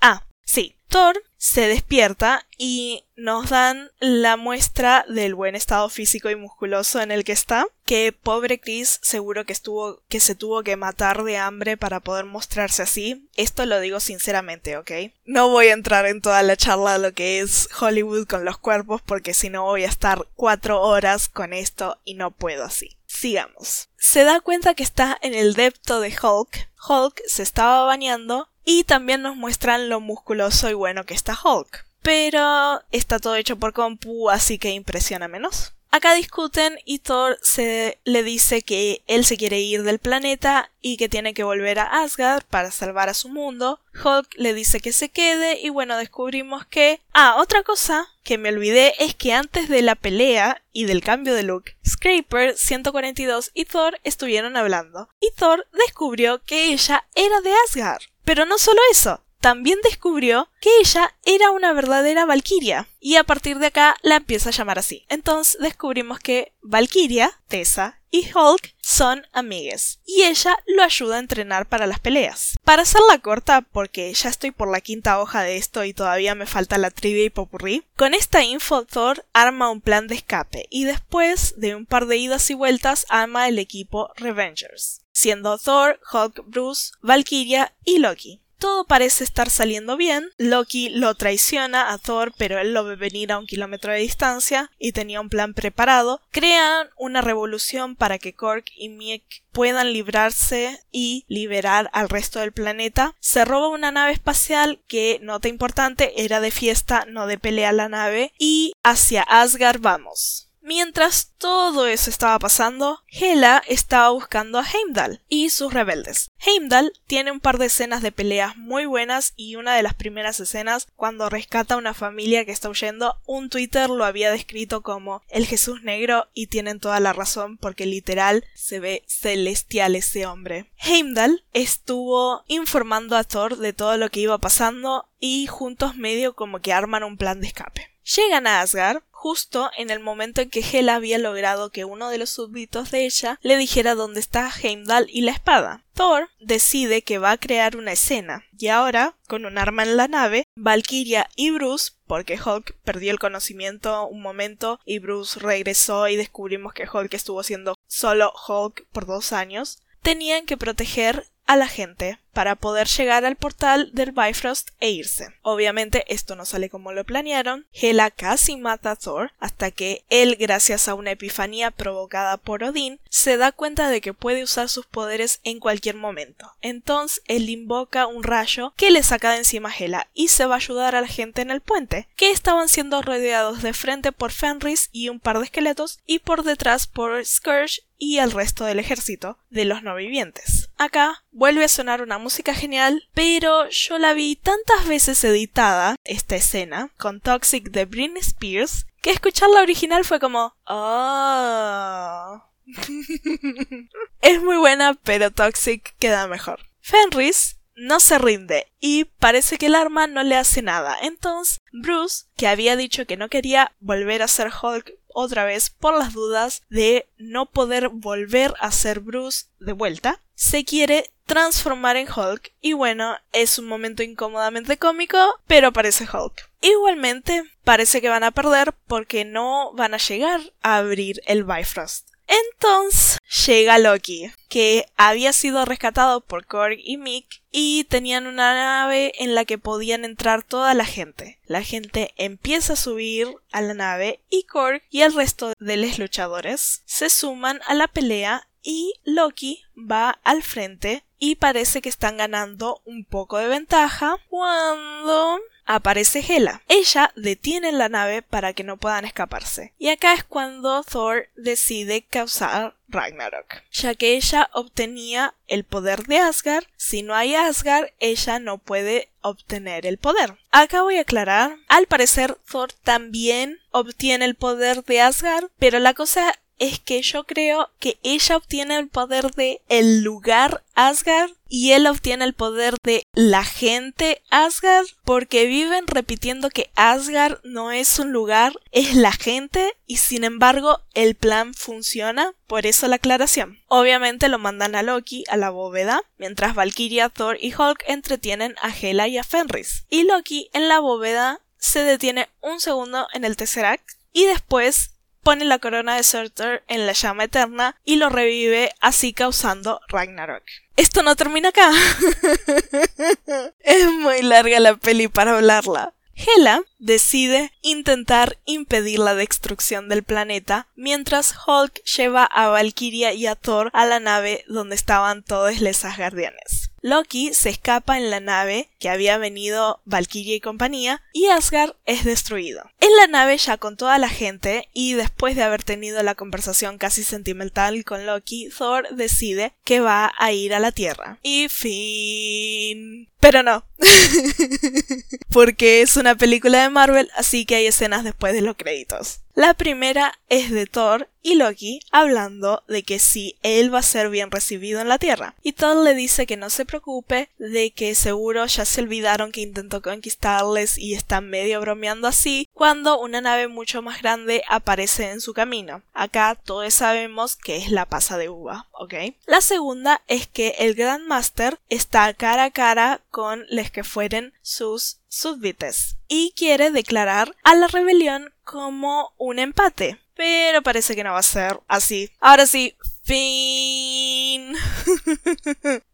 Ah, 0.00 0.26
sí. 0.44 0.76
Thor 0.88 1.20
se 1.36 1.68
despierta 1.68 2.46
y 2.56 3.04
nos 3.16 3.50
dan 3.50 3.90
la 3.98 4.36
muestra 4.36 5.04
del 5.08 5.34
buen 5.34 5.54
estado 5.54 5.88
físico 5.88 6.30
y 6.30 6.36
musculoso 6.36 7.00
en 7.00 7.10
el 7.10 7.24
que 7.24 7.32
está, 7.32 7.66
que 7.84 8.12
pobre 8.12 8.60
Chris 8.60 8.98
seguro 9.02 9.44
que 9.44 9.52
estuvo 9.52 10.00
que 10.08 10.20
se 10.20 10.34
tuvo 10.34 10.62
que 10.62 10.76
matar 10.76 11.24
de 11.24 11.38
hambre 11.38 11.76
para 11.76 12.00
poder 12.00 12.24
mostrarse 12.24 12.82
así. 12.82 13.28
Esto 13.36 13.66
lo 13.66 13.80
digo 13.80 14.00
sinceramente, 14.00 14.76
¿ok? 14.76 14.90
No 15.24 15.48
voy 15.48 15.68
a 15.68 15.74
entrar 15.74 16.06
en 16.06 16.20
toda 16.20 16.42
la 16.42 16.56
charla 16.56 16.94
de 16.94 16.98
lo 17.00 17.12
que 17.12 17.40
es 17.40 17.68
Hollywood 17.80 18.26
con 18.26 18.44
los 18.44 18.58
cuerpos 18.58 19.02
porque 19.02 19.34
si 19.34 19.50
no 19.50 19.64
voy 19.64 19.84
a 19.84 19.88
estar 19.88 20.26
cuatro 20.34 20.80
horas 20.80 21.28
con 21.28 21.52
esto 21.52 21.98
y 22.04 22.14
no 22.14 22.30
puedo 22.30 22.64
así. 22.64 22.95
Sigamos. 23.06 23.88
Se 23.96 24.24
da 24.24 24.40
cuenta 24.40 24.74
que 24.74 24.82
está 24.82 25.16
en 25.22 25.34
el 25.34 25.54
depto 25.54 26.00
de 26.00 26.16
Hulk. 26.20 26.70
Hulk 26.88 27.22
se 27.26 27.42
estaba 27.42 27.84
bañando 27.84 28.48
y 28.64 28.84
también 28.84 29.22
nos 29.22 29.36
muestran 29.36 29.88
lo 29.88 30.00
musculoso 30.00 30.68
y 30.68 30.74
bueno 30.74 31.04
que 31.04 31.14
está 31.14 31.38
Hulk. 31.42 31.86
Pero 32.02 32.82
está 32.92 33.18
todo 33.18 33.36
hecho 33.36 33.56
por 33.56 33.72
compu, 33.72 34.30
así 34.30 34.58
que 34.58 34.70
impresiona 34.70 35.28
menos. 35.28 35.75
Acá 35.90 36.14
discuten 36.14 36.78
y 36.84 36.98
Thor 36.98 37.38
se 37.40 37.98
le 38.04 38.22
dice 38.22 38.62
que 38.62 39.02
él 39.06 39.24
se 39.24 39.36
quiere 39.36 39.60
ir 39.60 39.82
del 39.82 39.98
planeta 39.98 40.70
y 40.80 40.96
que 40.96 41.08
tiene 41.08 41.32
que 41.32 41.44
volver 41.44 41.78
a 41.78 42.02
Asgard 42.02 42.44
para 42.44 42.70
salvar 42.70 43.08
a 43.08 43.14
su 43.14 43.28
mundo. 43.28 43.80
Hulk 44.04 44.34
le 44.36 44.52
dice 44.52 44.80
que 44.80 44.92
se 44.92 45.08
quede 45.08 45.58
y 45.60 45.70
bueno, 45.70 45.96
descubrimos 45.96 46.66
que... 46.66 47.00
Ah, 47.12 47.36
otra 47.38 47.62
cosa 47.62 48.08
que 48.24 48.36
me 48.36 48.50
olvidé 48.50 48.94
es 48.98 49.14
que 49.14 49.32
antes 49.32 49.68
de 49.68 49.82
la 49.82 49.94
pelea 49.94 50.62
y 50.72 50.84
del 50.84 51.02
cambio 51.02 51.34
de 51.34 51.44
look, 51.44 51.64
Scraper 51.86 52.56
142 52.56 53.50
y 53.54 53.64
Thor 53.64 53.98
estuvieron 54.04 54.56
hablando. 54.56 55.08
Y 55.20 55.30
Thor 55.36 55.66
descubrió 55.72 56.42
que 56.42 56.72
ella 56.72 57.06
era 57.14 57.40
de 57.40 57.52
Asgard. 57.66 58.02
Pero 58.24 58.44
no 58.44 58.58
solo 58.58 58.80
eso, 58.90 59.22
también 59.46 59.78
descubrió 59.84 60.48
que 60.60 60.70
ella 60.80 61.14
era 61.24 61.52
una 61.52 61.72
verdadera 61.72 62.26
Valkyria 62.26 62.88
y 62.98 63.14
a 63.14 63.22
partir 63.22 63.60
de 63.60 63.68
acá 63.68 63.96
la 64.02 64.16
empieza 64.16 64.48
a 64.48 64.52
llamar 64.52 64.80
así. 64.80 65.06
Entonces 65.08 65.56
descubrimos 65.60 66.18
que 66.18 66.52
Valkyria, 66.62 67.30
Tessa 67.46 68.00
y 68.10 68.28
Hulk 68.34 68.74
son 68.82 69.24
amigues 69.32 70.00
y 70.04 70.24
ella 70.24 70.58
lo 70.66 70.82
ayuda 70.82 71.14
a 71.14 71.20
entrenar 71.20 71.68
para 71.68 71.86
las 71.86 72.00
peleas. 72.00 72.56
Para 72.64 72.82
hacerla 72.82 73.20
corta, 73.20 73.60
porque 73.60 74.12
ya 74.12 74.30
estoy 74.30 74.50
por 74.50 74.68
la 74.68 74.80
quinta 74.80 75.20
hoja 75.20 75.44
de 75.44 75.58
esto 75.58 75.84
y 75.84 75.94
todavía 75.94 76.34
me 76.34 76.46
falta 76.46 76.76
la 76.76 76.90
trivia 76.90 77.22
y 77.22 77.30
popurrí, 77.30 77.84
con 77.94 78.14
esta 78.14 78.42
info 78.42 78.84
Thor 78.84 79.26
arma 79.32 79.70
un 79.70 79.80
plan 79.80 80.08
de 80.08 80.16
escape 80.16 80.66
y 80.70 80.86
después 80.86 81.54
de 81.56 81.76
un 81.76 81.86
par 81.86 82.06
de 82.06 82.16
idas 82.16 82.50
y 82.50 82.54
vueltas 82.54 83.06
arma 83.10 83.46
el 83.46 83.60
equipo 83.60 84.10
Revengers, 84.16 85.02
siendo 85.12 85.56
Thor, 85.56 86.00
Hulk, 86.12 86.42
Bruce, 86.48 86.90
Valkyria 87.00 87.72
y 87.84 88.00
Loki. 88.00 88.40
Todo 88.58 88.86
parece 88.86 89.24
estar 89.24 89.50
saliendo 89.50 89.96
bien. 89.96 90.30
Loki 90.38 90.88
lo 90.88 91.14
traiciona 91.14 91.92
a 91.92 91.98
Thor, 91.98 92.32
pero 92.38 92.58
él 92.58 92.72
lo 92.72 92.84
ve 92.84 92.96
venir 92.96 93.32
a 93.32 93.38
un 93.38 93.46
kilómetro 93.46 93.92
de 93.92 93.98
distancia 93.98 94.70
y 94.78 94.92
tenía 94.92 95.20
un 95.20 95.28
plan 95.28 95.54
preparado. 95.54 96.20
Crean 96.30 96.88
una 96.96 97.20
revolución 97.20 97.96
para 97.96 98.18
que 98.18 98.34
Korg 98.34 98.64
y 98.76 98.88
Miek 98.88 99.44
puedan 99.52 99.92
librarse 99.92 100.80
y 100.90 101.24
liberar 101.28 101.90
al 101.92 102.08
resto 102.08 102.40
del 102.40 102.52
planeta. 102.52 103.14
Se 103.20 103.44
roba 103.44 103.68
una 103.68 103.90
nave 103.90 104.12
espacial 104.12 104.82
que, 104.86 105.18
nota 105.22 105.48
importante, 105.48 106.22
era 106.22 106.40
de 106.40 106.50
fiesta, 106.50 107.04
no 107.08 107.26
de 107.26 107.38
pelea 107.38 107.72
la 107.72 107.88
nave, 107.88 108.32
y 108.38 108.72
hacia 108.82 109.22
Asgard 109.22 109.80
vamos. 109.80 110.45
Mientras 110.68 111.30
todo 111.38 111.86
eso 111.86 112.10
estaba 112.10 112.40
pasando, 112.40 113.04
Hela 113.08 113.62
estaba 113.68 114.10
buscando 114.10 114.58
a 114.58 114.66
Heimdall 114.68 115.20
y 115.28 115.50
sus 115.50 115.72
rebeldes. 115.72 116.32
Heimdall 116.44 116.92
tiene 117.06 117.30
un 117.30 117.38
par 117.38 117.58
de 117.58 117.66
escenas 117.66 118.02
de 118.02 118.10
peleas 118.10 118.56
muy 118.56 118.84
buenas 118.84 119.32
y 119.36 119.54
una 119.54 119.76
de 119.76 119.84
las 119.84 119.94
primeras 119.94 120.40
escenas 120.40 120.88
cuando 120.96 121.30
rescata 121.30 121.74
a 121.74 121.76
una 121.76 121.94
familia 121.94 122.44
que 122.44 122.50
está 122.50 122.68
huyendo, 122.68 123.16
un 123.26 123.48
Twitter 123.48 123.88
lo 123.88 124.04
había 124.04 124.32
descrito 124.32 124.82
como 124.82 125.22
el 125.28 125.46
Jesús 125.46 125.84
negro 125.84 126.26
y 126.34 126.48
tienen 126.48 126.80
toda 126.80 126.98
la 126.98 127.12
razón 127.12 127.58
porque 127.58 127.86
literal 127.86 128.44
se 128.54 128.80
ve 128.80 129.04
celestial 129.06 129.94
ese 129.94 130.26
hombre. 130.26 130.72
Heimdall 130.78 131.44
estuvo 131.52 132.42
informando 132.48 133.16
a 133.16 133.22
Thor 133.22 133.58
de 133.58 133.72
todo 133.72 133.96
lo 133.98 134.10
que 134.10 134.18
iba 134.18 134.38
pasando 134.38 135.08
y 135.20 135.46
juntos 135.46 135.94
medio 135.94 136.34
como 136.34 136.58
que 136.58 136.72
arman 136.72 137.04
un 137.04 137.18
plan 137.18 137.40
de 137.40 137.46
escape. 137.46 137.95
Llegan 138.14 138.46
a 138.46 138.60
Asgard 138.60 139.02
justo 139.10 139.70
en 139.76 139.90
el 139.90 139.98
momento 139.98 140.40
en 140.40 140.50
que 140.50 140.60
Hela 140.60 140.94
había 140.94 141.18
logrado 141.18 141.70
que 141.70 141.84
uno 141.84 142.08
de 142.08 142.18
los 142.18 142.30
súbditos 142.30 142.92
de 142.92 143.04
ella 143.04 143.40
le 143.42 143.56
dijera 143.56 143.96
dónde 143.96 144.20
está 144.20 144.48
Heimdall 144.62 145.08
y 145.08 145.22
la 145.22 145.32
espada. 145.32 145.82
Thor 145.94 146.28
decide 146.38 147.02
que 147.02 147.18
va 147.18 147.32
a 147.32 147.38
crear 147.38 147.76
una 147.76 147.92
escena, 147.92 148.44
y 148.56 148.68
ahora, 148.68 149.16
con 149.26 149.44
un 149.44 149.58
arma 149.58 149.82
en 149.82 149.96
la 149.96 150.06
nave, 150.06 150.44
Valkyria 150.54 151.28
y 151.34 151.50
Bruce, 151.50 151.94
porque 152.06 152.38
Hulk 152.40 152.76
perdió 152.84 153.10
el 153.10 153.18
conocimiento 153.18 154.06
un 154.06 154.22
momento 154.22 154.78
y 154.84 155.00
Bruce 155.00 155.40
regresó 155.40 156.06
y 156.06 156.14
descubrimos 156.14 156.74
que 156.74 156.88
Hulk 156.88 157.12
estuvo 157.14 157.42
siendo 157.42 157.74
solo 157.88 158.32
Hulk 158.46 158.86
por 158.92 159.06
dos 159.06 159.32
años, 159.32 159.80
tenían 160.02 160.46
que 160.46 160.56
proteger 160.56 161.26
a 161.46 161.56
la 161.56 161.68
gente 161.68 162.18
para 162.36 162.54
poder 162.54 162.86
llegar 162.86 163.24
al 163.24 163.36
portal 163.36 163.90
del 163.94 164.12
Bifrost 164.12 164.68
e 164.78 164.90
irse. 164.90 165.28
Obviamente 165.40 166.04
esto 166.12 166.36
no 166.36 166.44
sale 166.44 166.68
como 166.68 166.92
lo 166.92 167.02
planearon. 167.04 167.66
Hela 167.72 168.10
casi 168.10 168.58
mata 168.58 168.90
a 168.90 168.96
Thor 168.96 169.32
hasta 169.38 169.70
que 169.70 170.04
él, 170.10 170.36
gracias 170.38 170.86
a 170.86 170.94
una 170.94 171.12
epifanía 171.12 171.70
provocada 171.70 172.36
por 172.36 172.62
Odín, 172.62 173.00
se 173.08 173.38
da 173.38 173.52
cuenta 173.52 173.88
de 173.88 174.02
que 174.02 174.12
puede 174.12 174.42
usar 174.42 174.68
sus 174.68 174.84
poderes 174.84 175.40
en 175.44 175.60
cualquier 175.60 175.96
momento. 175.96 176.52
Entonces 176.60 177.22
él 177.26 177.48
invoca 177.48 178.06
un 178.06 178.22
rayo 178.22 178.74
que 178.76 178.90
le 178.90 179.02
saca 179.02 179.30
de 179.30 179.38
encima 179.38 179.70
a 179.70 179.74
Hela 179.74 180.08
y 180.12 180.28
se 180.28 180.44
va 180.44 180.56
a 180.56 180.58
ayudar 180.58 180.94
a 180.94 181.00
la 181.00 181.08
gente 181.08 181.40
en 181.40 181.50
el 181.50 181.62
puente, 181.62 182.06
que 182.16 182.32
estaban 182.32 182.68
siendo 182.68 183.00
rodeados 183.00 183.62
de 183.62 183.72
frente 183.72 184.12
por 184.12 184.30
Fenris 184.30 184.90
y 184.92 185.08
un 185.08 185.20
par 185.20 185.38
de 185.38 185.44
esqueletos 185.46 186.00
y 186.04 186.18
por 186.18 186.42
detrás 186.42 186.86
por 186.86 187.24
Scourge 187.24 187.80
y 187.96 188.18
el 188.18 188.32
resto 188.32 188.66
del 188.66 188.78
ejército 188.78 189.38
de 189.48 189.64
los 189.64 189.82
no 189.82 189.94
vivientes. 189.94 190.65
Acá 190.78 191.24
vuelve 191.30 191.64
a 191.64 191.68
sonar 191.68 192.02
una 192.02 192.18
música 192.18 192.54
genial, 192.54 193.08
pero 193.14 193.68
yo 193.70 193.98
la 193.98 194.12
vi 194.12 194.36
tantas 194.36 194.86
veces 194.86 195.24
editada, 195.24 195.96
esta 196.04 196.36
escena, 196.36 196.90
con 196.98 197.20
Toxic 197.20 197.70
de 197.70 197.86
Britney 197.86 198.20
Spears, 198.20 198.86
que 199.00 199.10
escuchar 199.10 199.48
la 199.50 199.62
original 199.62 200.04
fue 200.04 200.20
como... 200.20 200.54
Oh. 200.66 202.42
es 204.20 204.42
muy 204.42 204.56
buena, 204.56 204.94
pero 205.02 205.30
Toxic 205.30 205.96
queda 205.98 206.26
mejor. 206.26 206.60
Fenris 206.80 207.56
no 207.76 208.00
se 208.00 208.18
rinde 208.18 208.66
y 208.80 209.04
parece 209.04 209.58
que 209.58 209.66
el 209.66 209.74
arma 209.74 210.06
no 210.06 210.22
le 210.22 210.36
hace 210.36 210.62
nada. 210.62 210.96
Entonces, 211.02 211.60
Bruce, 211.72 212.24
que 212.36 212.48
había 212.48 212.76
dicho 212.76 213.06
que 213.06 213.16
no 213.16 213.28
quería 213.28 213.72
volver 213.80 214.22
a 214.22 214.28
ser 214.28 214.50
Hulk 214.50 214.92
otra 215.16 215.46
vez 215.46 215.70
por 215.70 215.98
las 215.98 216.12
dudas 216.12 216.62
de 216.68 217.08
no 217.16 217.46
poder 217.46 217.88
volver 217.88 218.52
a 218.60 218.70
ser 218.70 219.00
Bruce 219.00 219.46
de 219.58 219.72
vuelta, 219.72 220.20
se 220.34 220.66
quiere 220.66 221.10
transformar 221.24 221.96
en 221.96 222.06
Hulk 222.06 222.52
y 222.60 222.74
bueno, 222.74 223.16
es 223.32 223.58
un 223.58 223.66
momento 223.66 224.02
incómodamente 224.02 224.76
cómico, 224.76 225.16
pero 225.46 225.72
parece 225.72 226.04
Hulk. 226.04 226.50
Igualmente, 226.60 227.44
parece 227.64 228.02
que 228.02 228.10
van 228.10 228.24
a 228.24 228.30
perder 228.30 228.74
porque 228.86 229.24
no 229.24 229.72
van 229.72 229.94
a 229.94 229.98
llegar 229.98 230.40
a 230.60 230.76
abrir 230.76 231.22
el 231.26 231.44
Bifrost. 231.44 232.10
Entonces 232.26 233.18
llega 233.46 233.78
Loki, 233.78 234.30
que 234.48 234.86
había 234.96 235.32
sido 235.32 235.64
rescatado 235.64 236.20
por 236.20 236.46
Korg 236.46 236.78
y 236.82 236.96
Mick 236.96 237.42
y 237.50 237.84
tenían 237.84 238.26
una 238.26 238.54
nave 238.54 239.12
en 239.18 239.34
la 239.34 239.44
que 239.44 239.58
podían 239.58 240.04
entrar 240.04 240.42
toda 240.42 240.74
la 240.74 240.84
gente. 240.84 241.38
La 241.46 241.62
gente 241.62 242.12
empieza 242.16 242.72
a 242.74 242.76
subir 242.76 243.28
a 243.52 243.60
la 243.60 243.74
nave 243.74 244.20
y 244.30 244.44
Korg 244.44 244.82
y 244.90 245.02
el 245.02 245.14
resto 245.14 245.52
de 245.58 245.76
los 245.76 245.98
luchadores 245.98 246.82
se 246.84 247.10
suman 247.10 247.60
a 247.66 247.74
la 247.74 247.88
pelea 247.88 248.48
y 248.62 248.94
Loki 249.04 249.62
va 249.76 250.18
al 250.24 250.42
frente 250.42 251.04
y 251.18 251.36
parece 251.36 251.82
que 251.82 251.88
están 251.88 252.16
ganando 252.16 252.80
un 252.84 253.04
poco 253.04 253.38
de 253.38 253.48
ventaja 253.48 254.16
cuando 254.28 255.38
aparece 255.66 256.24
Hela. 256.26 256.62
Ella 256.68 257.12
detiene 257.16 257.72
la 257.72 257.88
nave 257.88 258.22
para 258.22 258.52
que 258.52 258.64
no 258.64 258.76
puedan 258.76 259.04
escaparse. 259.04 259.74
Y 259.78 259.88
acá 259.88 260.14
es 260.14 260.24
cuando 260.24 260.82
Thor 260.84 261.28
decide 261.36 262.02
causar 262.02 262.76
Ragnarok, 262.88 263.62
ya 263.72 263.94
que 263.94 264.14
ella 264.14 264.48
obtenía 264.52 265.34
el 265.48 265.64
poder 265.64 266.04
de 266.04 266.18
Asgard. 266.18 266.64
Si 266.76 267.02
no 267.02 267.14
hay 267.14 267.34
Asgard, 267.34 267.88
ella 267.98 268.38
no 268.38 268.58
puede 268.58 269.10
obtener 269.22 269.86
el 269.86 269.98
poder. 269.98 270.38
Acá 270.52 270.82
voy 270.82 270.98
a 270.98 271.00
aclarar, 271.00 271.56
al 271.68 271.86
parecer 271.86 272.38
Thor 272.48 272.72
también 272.72 273.58
obtiene 273.72 274.24
el 274.24 274.36
poder 274.36 274.84
de 274.84 275.00
Asgard, 275.00 275.48
pero 275.58 275.80
la 275.80 275.94
cosa 275.94 276.32
es 276.58 276.80
que 276.80 277.02
yo 277.02 277.24
creo 277.24 277.70
que 277.78 277.98
ella 278.02 278.36
obtiene 278.36 278.78
el 278.78 278.88
poder 278.88 279.30
de 279.32 279.60
el 279.68 280.02
lugar 280.02 280.62
Asgard 280.74 281.30
y 281.48 281.72
él 281.72 281.86
obtiene 281.86 282.24
el 282.24 282.34
poder 282.34 282.74
de 282.82 283.02
la 283.12 283.44
gente 283.44 284.22
Asgard 284.30 284.86
porque 285.04 285.46
viven 285.46 285.86
repitiendo 285.86 286.50
que 286.50 286.70
Asgard 286.74 287.40
no 287.44 287.72
es 287.72 287.98
un 287.98 288.12
lugar, 288.12 288.54
es 288.72 288.94
la 288.94 289.12
gente 289.12 289.74
y 289.86 289.98
sin 289.98 290.24
embargo 290.24 290.80
el 290.94 291.14
plan 291.14 291.54
funciona, 291.54 292.34
por 292.46 292.66
eso 292.66 292.88
la 292.88 292.96
aclaración. 292.96 293.60
Obviamente 293.68 294.28
lo 294.28 294.38
mandan 294.38 294.74
a 294.74 294.82
Loki 294.82 295.24
a 295.28 295.36
la 295.36 295.50
bóveda, 295.50 296.02
mientras 296.18 296.54
Valkyria, 296.54 297.08
Thor 297.08 297.38
y 297.40 297.54
Hulk 297.54 297.84
entretienen 297.86 298.56
a 298.60 298.74
Hela 298.74 299.08
y 299.08 299.18
a 299.18 299.24
Fenris. 299.24 299.84
Y 299.88 300.04
Loki 300.04 300.50
en 300.52 300.68
la 300.68 300.80
bóveda 300.80 301.40
se 301.58 301.82
detiene 301.84 302.28
un 302.40 302.60
segundo 302.60 303.06
en 303.12 303.24
el 303.24 303.36
Tesseract 303.36 303.88
y 304.12 304.24
después 304.26 304.95
pone 305.26 305.44
la 305.44 305.58
corona 305.58 305.96
de 305.96 306.04
Surtur 306.04 306.62
en 306.68 306.86
la 306.86 306.92
llama 306.92 307.24
eterna 307.24 307.74
y 307.84 307.96
lo 307.96 308.10
revive, 308.10 308.72
así 308.80 309.12
causando 309.12 309.80
Ragnarok. 309.88 310.44
Esto 310.76 311.02
no 311.02 311.16
termina 311.16 311.48
acá. 311.48 311.68
es 313.58 313.86
muy 313.90 314.22
larga 314.22 314.60
la 314.60 314.76
peli 314.76 315.08
para 315.08 315.36
hablarla. 315.36 315.94
Hela 316.14 316.62
decide 316.78 317.50
intentar 317.60 318.38
impedir 318.44 319.00
la 319.00 319.16
destrucción 319.16 319.88
del 319.88 320.04
planeta 320.04 320.68
mientras 320.76 321.34
Hulk 321.44 321.82
lleva 321.82 322.24
a 322.24 322.46
Valkyria 322.46 323.12
y 323.12 323.26
a 323.26 323.34
Thor 323.34 323.70
a 323.72 323.84
la 323.84 323.98
nave 323.98 324.44
donde 324.46 324.76
estaban 324.76 325.24
todos 325.24 325.60
los 325.60 325.84
Asgardianes. 325.84 326.65
Loki 326.86 327.34
se 327.34 327.50
escapa 327.50 327.98
en 327.98 328.10
la 328.10 328.20
nave 328.20 328.68
que 328.78 328.88
había 328.88 329.18
venido 329.18 329.80
Valkyria 329.86 330.36
y 330.36 330.40
compañía 330.40 331.02
y 331.12 331.26
Asgard 331.26 331.74
es 331.84 332.04
destruido. 332.04 332.70
En 332.78 332.94
la 332.96 333.08
nave 333.08 333.36
ya 333.38 333.56
con 333.56 333.76
toda 333.76 333.98
la 333.98 334.08
gente 334.08 334.68
y 334.72 334.94
después 334.94 335.34
de 335.34 335.42
haber 335.42 335.64
tenido 335.64 336.00
la 336.04 336.14
conversación 336.14 336.78
casi 336.78 337.02
sentimental 337.02 337.84
con 337.84 338.06
Loki, 338.06 338.50
Thor 338.56 338.86
decide 338.94 339.52
que 339.64 339.80
va 339.80 340.12
a 340.16 340.30
ir 340.30 340.54
a 340.54 340.60
la 340.60 340.70
Tierra. 340.70 341.18
Y 341.24 341.48
fin. 341.48 343.08
Pero 343.18 343.42
no. 343.42 343.64
Porque 345.30 345.82
es 345.82 345.96
una 345.96 346.14
película 346.14 346.62
de 346.62 346.70
Marvel, 346.70 347.10
así 347.16 347.46
que 347.46 347.56
hay 347.56 347.66
escenas 347.66 348.04
después 348.04 348.32
de 348.32 348.42
los 348.42 348.56
créditos. 348.56 349.22
La 349.36 349.52
primera 349.52 350.18
es 350.30 350.50
de 350.50 350.64
Thor 350.64 351.10
y 351.20 351.34
Loki 351.34 351.80
hablando 351.92 352.62
de 352.68 352.82
que 352.84 352.98
sí, 352.98 353.36
él 353.42 353.72
va 353.72 353.80
a 353.80 353.82
ser 353.82 354.08
bien 354.08 354.30
recibido 354.30 354.80
en 354.80 354.88
la 354.88 354.96
Tierra. 354.96 355.34
Y 355.42 355.52
Thor 355.52 355.76
le 355.84 355.94
dice 355.94 356.24
que 356.24 356.38
no 356.38 356.48
se 356.48 356.64
preocupe, 356.64 357.28
de 357.36 357.70
que 357.70 357.94
seguro 357.94 358.46
ya 358.46 358.64
se 358.64 358.80
olvidaron 358.80 359.32
que 359.32 359.42
intentó 359.42 359.82
conquistarles 359.82 360.78
y 360.78 360.94
están 360.94 361.28
medio 361.28 361.60
bromeando 361.60 362.08
así, 362.08 362.48
cuando 362.54 362.98
una 362.98 363.20
nave 363.20 363.46
mucho 363.46 363.82
más 363.82 364.00
grande 364.00 364.42
aparece 364.48 365.10
en 365.10 365.20
su 365.20 365.34
camino. 365.34 365.82
Acá 365.92 366.34
todos 366.42 366.72
sabemos 366.72 367.36
que 367.36 367.58
es 367.58 367.70
la 367.70 367.84
pasa 367.84 368.16
de 368.16 368.30
uva, 368.30 368.68
¿ok? 368.72 368.94
La 369.26 369.42
segunda 369.42 370.00
es 370.08 370.26
que 370.26 370.54
el 370.60 370.74
Grandmaster 370.74 371.58
está 371.68 372.14
cara 372.14 372.44
a 372.44 372.50
cara 372.52 373.02
con 373.10 373.44
los 373.50 373.70
que 373.70 373.84
fueren 373.84 374.32
sus 374.40 375.00
súbdites 375.08 375.96
y 376.08 376.32
quiere 376.36 376.70
declarar 376.70 377.34
a 377.42 377.54
la 377.54 377.66
rebelión 377.66 378.32
como 378.46 379.12
un 379.18 379.38
empate. 379.38 380.00
Pero 380.14 380.62
parece 380.62 380.96
que 380.96 381.04
no 381.04 381.12
va 381.12 381.18
a 381.18 381.22
ser 381.22 381.60
así. 381.68 382.10
Ahora 382.20 382.46
sí, 382.46 382.74
fin. 383.02 384.54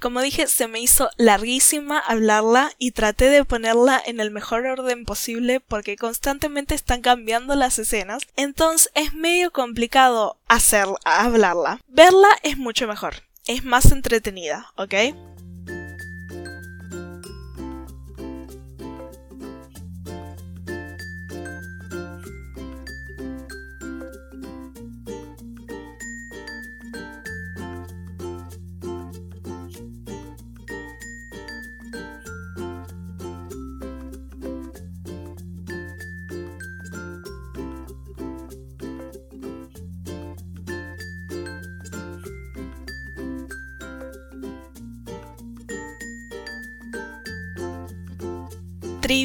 Como 0.00 0.22
dije, 0.22 0.46
se 0.46 0.66
me 0.66 0.80
hizo 0.80 1.10
larguísima 1.18 1.98
hablarla 1.98 2.72
y 2.78 2.92
traté 2.92 3.28
de 3.28 3.44
ponerla 3.44 4.02
en 4.04 4.18
el 4.18 4.30
mejor 4.30 4.66
orden 4.66 5.04
posible 5.04 5.60
porque 5.60 5.96
constantemente 5.96 6.74
están 6.74 7.02
cambiando 7.02 7.54
las 7.54 7.78
escenas. 7.78 8.22
Entonces 8.34 8.90
es 8.94 9.12
medio 9.14 9.52
complicado 9.52 10.38
hacer 10.48 10.86
hablarla. 11.04 11.80
Verla 11.86 12.28
es 12.42 12.56
mucho 12.56 12.88
mejor. 12.88 13.14
Es 13.46 13.62
más 13.64 13.92
entretenida, 13.92 14.72
¿ok? 14.76 14.94